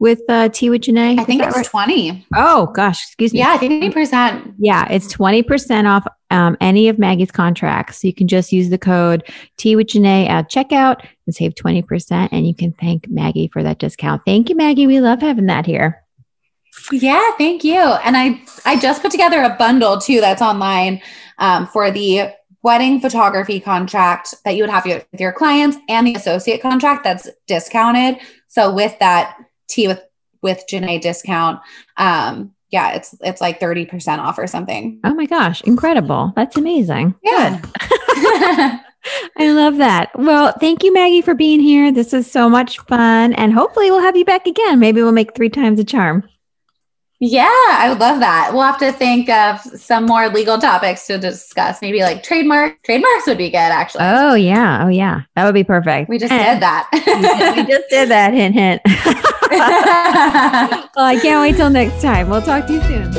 with 0.00 0.22
uh, 0.28 0.48
Tea 0.48 0.70
with 0.70 0.82
Janae? 0.82 1.20
I 1.20 1.22
think 1.22 1.40
it's 1.40 1.54
right? 1.56 1.64
20. 1.64 2.26
Oh, 2.34 2.66
gosh, 2.74 3.00
excuse 3.06 3.32
me. 3.32 3.38
Yeah, 3.38 3.58
20%. 3.58 4.54
Yeah, 4.58 4.88
it's 4.90 5.14
20% 5.14 5.88
off 5.88 6.08
um, 6.30 6.56
any 6.60 6.88
of 6.88 6.98
Maggie's 6.98 7.30
contracts. 7.30 8.00
So 8.00 8.08
you 8.08 8.14
can 8.14 8.26
just 8.26 8.50
use 8.50 8.70
the 8.70 8.78
code 8.78 9.22
Tea 9.56 9.76
with 9.76 9.86
Janae 9.86 10.28
at 10.28 10.50
checkout 10.50 11.06
and 11.26 11.34
save 11.34 11.54
20%. 11.54 12.28
And 12.32 12.44
you 12.44 12.56
can 12.56 12.72
thank 12.72 13.08
Maggie 13.08 13.46
for 13.52 13.62
that 13.62 13.78
discount. 13.78 14.22
Thank 14.26 14.48
you, 14.48 14.56
Maggie. 14.56 14.88
We 14.88 15.00
love 15.00 15.20
having 15.20 15.46
that 15.46 15.64
here. 15.64 16.03
Yeah, 16.92 17.22
thank 17.38 17.64
you. 17.64 17.78
And 17.78 18.16
I 18.16 18.42
I 18.64 18.78
just 18.78 19.02
put 19.02 19.10
together 19.10 19.42
a 19.42 19.56
bundle 19.58 19.98
too 19.98 20.20
that's 20.20 20.42
online 20.42 21.00
um, 21.38 21.66
for 21.66 21.90
the 21.90 22.32
wedding 22.62 23.00
photography 23.00 23.60
contract 23.60 24.34
that 24.44 24.56
you 24.56 24.62
would 24.62 24.70
have 24.70 24.86
with 24.86 25.20
your 25.20 25.32
clients 25.32 25.76
and 25.88 26.06
the 26.06 26.14
associate 26.14 26.62
contract 26.62 27.04
that's 27.04 27.28
discounted. 27.46 28.18
So 28.48 28.72
with 28.72 28.98
that 28.98 29.36
tea 29.68 29.88
with 29.88 30.02
with 30.42 30.64
Janae 30.70 31.00
discount, 31.00 31.60
um, 31.96 32.52
yeah, 32.70 32.92
it's 32.94 33.14
it's 33.20 33.40
like 33.40 33.60
30% 33.60 34.18
off 34.18 34.38
or 34.38 34.46
something. 34.46 35.00
Oh 35.04 35.14
my 35.14 35.26
gosh, 35.26 35.62
incredible. 35.62 36.32
That's 36.36 36.56
amazing. 36.56 37.14
Yeah. 37.22 37.62
I 39.36 39.52
love 39.52 39.76
that. 39.76 40.10
Well, 40.18 40.54
thank 40.60 40.82
you, 40.82 40.92
Maggie, 40.92 41.22
for 41.22 41.34
being 41.34 41.60
here. 41.60 41.92
This 41.92 42.12
was 42.12 42.30
so 42.30 42.48
much 42.48 42.78
fun. 42.80 43.34
And 43.34 43.52
hopefully 43.52 43.90
we'll 43.90 44.00
have 44.00 44.16
you 44.16 44.24
back 44.24 44.46
again. 44.46 44.78
Maybe 44.78 45.02
we'll 45.02 45.12
make 45.12 45.34
three 45.34 45.50
times 45.50 45.78
a 45.78 45.84
charm. 45.84 46.28
Yeah, 47.26 47.48
I 47.48 47.86
would 47.88 48.00
love 48.00 48.20
that. 48.20 48.50
We'll 48.52 48.64
have 48.64 48.76
to 48.80 48.92
think 48.92 49.30
of 49.30 49.58
some 49.58 50.04
more 50.04 50.28
legal 50.28 50.58
topics 50.58 51.06
to 51.06 51.16
discuss. 51.16 51.80
Maybe 51.80 52.00
like 52.00 52.22
trademark. 52.22 52.82
Trademarks 52.82 53.26
would 53.26 53.38
be 53.38 53.48
good, 53.48 53.56
actually. 53.56 54.04
Oh 54.04 54.34
yeah, 54.34 54.84
oh 54.84 54.88
yeah, 54.88 55.22
that 55.34 55.46
would 55.46 55.54
be 55.54 55.64
perfect. 55.64 56.10
We 56.10 56.18
just 56.18 56.30
did 56.30 56.60
that. 56.60 56.86
we 57.56 57.64
just 57.64 57.88
did 57.88 58.10
that. 58.10 58.34
Hint, 58.34 58.54
hint. 58.54 58.82
well, 60.94 61.06
I 61.06 61.18
can't 61.18 61.40
wait 61.40 61.56
till 61.56 61.70
next 61.70 62.02
time. 62.02 62.28
We'll 62.28 62.42
talk 62.42 62.66
to 62.66 62.74
you 62.74 62.82
soon. 62.82 63.10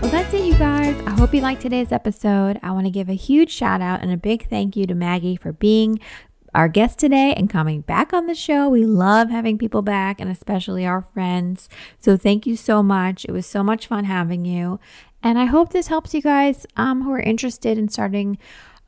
Well, 0.00 0.12
that's 0.12 0.32
it, 0.32 0.44
you 0.44 0.56
guys. 0.56 0.96
I 1.08 1.10
hope 1.10 1.34
you 1.34 1.40
liked 1.40 1.60
today's 1.60 1.90
episode. 1.90 2.60
I 2.62 2.70
want 2.70 2.86
to 2.86 2.90
give 2.90 3.08
a 3.08 3.14
huge 3.14 3.50
shout 3.50 3.80
out 3.80 4.00
and 4.00 4.12
a 4.12 4.16
big 4.16 4.48
thank 4.48 4.76
you 4.76 4.86
to 4.86 4.94
Maggie 4.94 5.34
for 5.34 5.52
being 5.52 5.98
our 6.54 6.68
guest 6.68 6.98
today 6.98 7.34
and 7.36 7.50
coming 7.50 7.80
back 7.80 8.12
on 8.12 8.26
the 8.26 8.34
show. 8.34 8.68
We 8.68 8.86
love 8.86 9.30
having 9.30 9.58
people 9.58 9.82
back 9.82 10.20
and 10.20 10.30
especially 10.30 10.86
our 10.86 11.02
friends. 11.12 11.68
So 11.98 12.16
thank 12.16 12.46
you 12.46 12.56
so 12.56 12.82
much. 12.82 13.24
It 13.24 13.32
was 13.32 13.46
so 13.46 13.62
much 13.62 13.86
fun 13.86 14.04
having 14.04 14.44
you. 14.44 14.78
And 15.22 15.38
I 15.38 15.46
hope 15.46 15.72
this 15.72 15.88
helps 15.88 16.14
you 16.14 16.22
guys 16.22 16.66
um, 16.76 17.02
who 17.02 17.12
are 17.12 17.20
interested 17.20 17.78
in 17.78 17.88
starting 17.88 18.38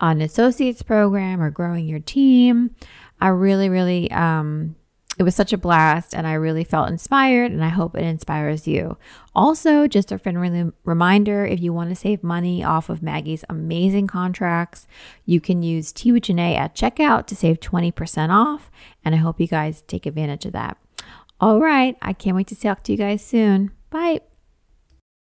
an 0.00 0.20
associates 0.20 0.83
program 0.83 1.40
or 1.40 1.50
growing 1.50 1.87
your 1.87 2.00
team. 2.00 2.74
I 3.20 3.29
really, 3.29 3.68
really 3.68 4.11
um, 4.11 4.76
it 5.18 5.22
was 5.22 5.35
such 5.35 5.52
a 5.52 5.59
blast 5.59 6.14
and 6.14 6.26
I 6.26 6.35
really 6.35 6.64
felt 6.64 6.88
inspired 6.88 7.50
and 7.50 7.64
I 7.64 7.68
hope 7.68 7.96
it 7.96 8.05
inspires 8.05 8.66
you. 8.66 8.98
Also, 9.35 9.87
just 9.87 10.12
a 10.12 10.18
friendly 10.18 10.72
reminder 10.85 11.46
if 11.46 11.61
you 11.61 11.72
want 11.72 11.90
to 11.90 11.96
save 11.96 12.22
money 12.22 12.62
off 12.62 12.88
of 12.88 13.02
Maggie's 13.02 13.44
amazing 13.48 14.07
contracts, 14.07 14.87
you 15.24 15.40
can 15.40 15.62
use 15.62 15.92
Tea 15.92 16.11
at 16.11 16.74
checkout 16.74 17.26
to 17.26 17.37
save 17.37 17.61
20% 17.61 18.31
off. 18.31 18.70
And 19.05 19.14
I 19.14 19.18
hope 19.18 19.40
you 19.40 19.46
guys 19.46 19.83
take 19.83 20.07
advantage 20.07 20.46
of 20.46 20.52
that. 20.52 20.76
All 21.40 21.61
right, 21.61 21.96
I 22.00 22.12
can't 22.12 22.37
wait 22.37 22.46
to 22.48 22.57
talk 22.57 22.83
to 22.85 22.92
you 22.92 22.98
guys 22.98 23.24
soon. 23.24 23.72
Bye. 23.90 24.20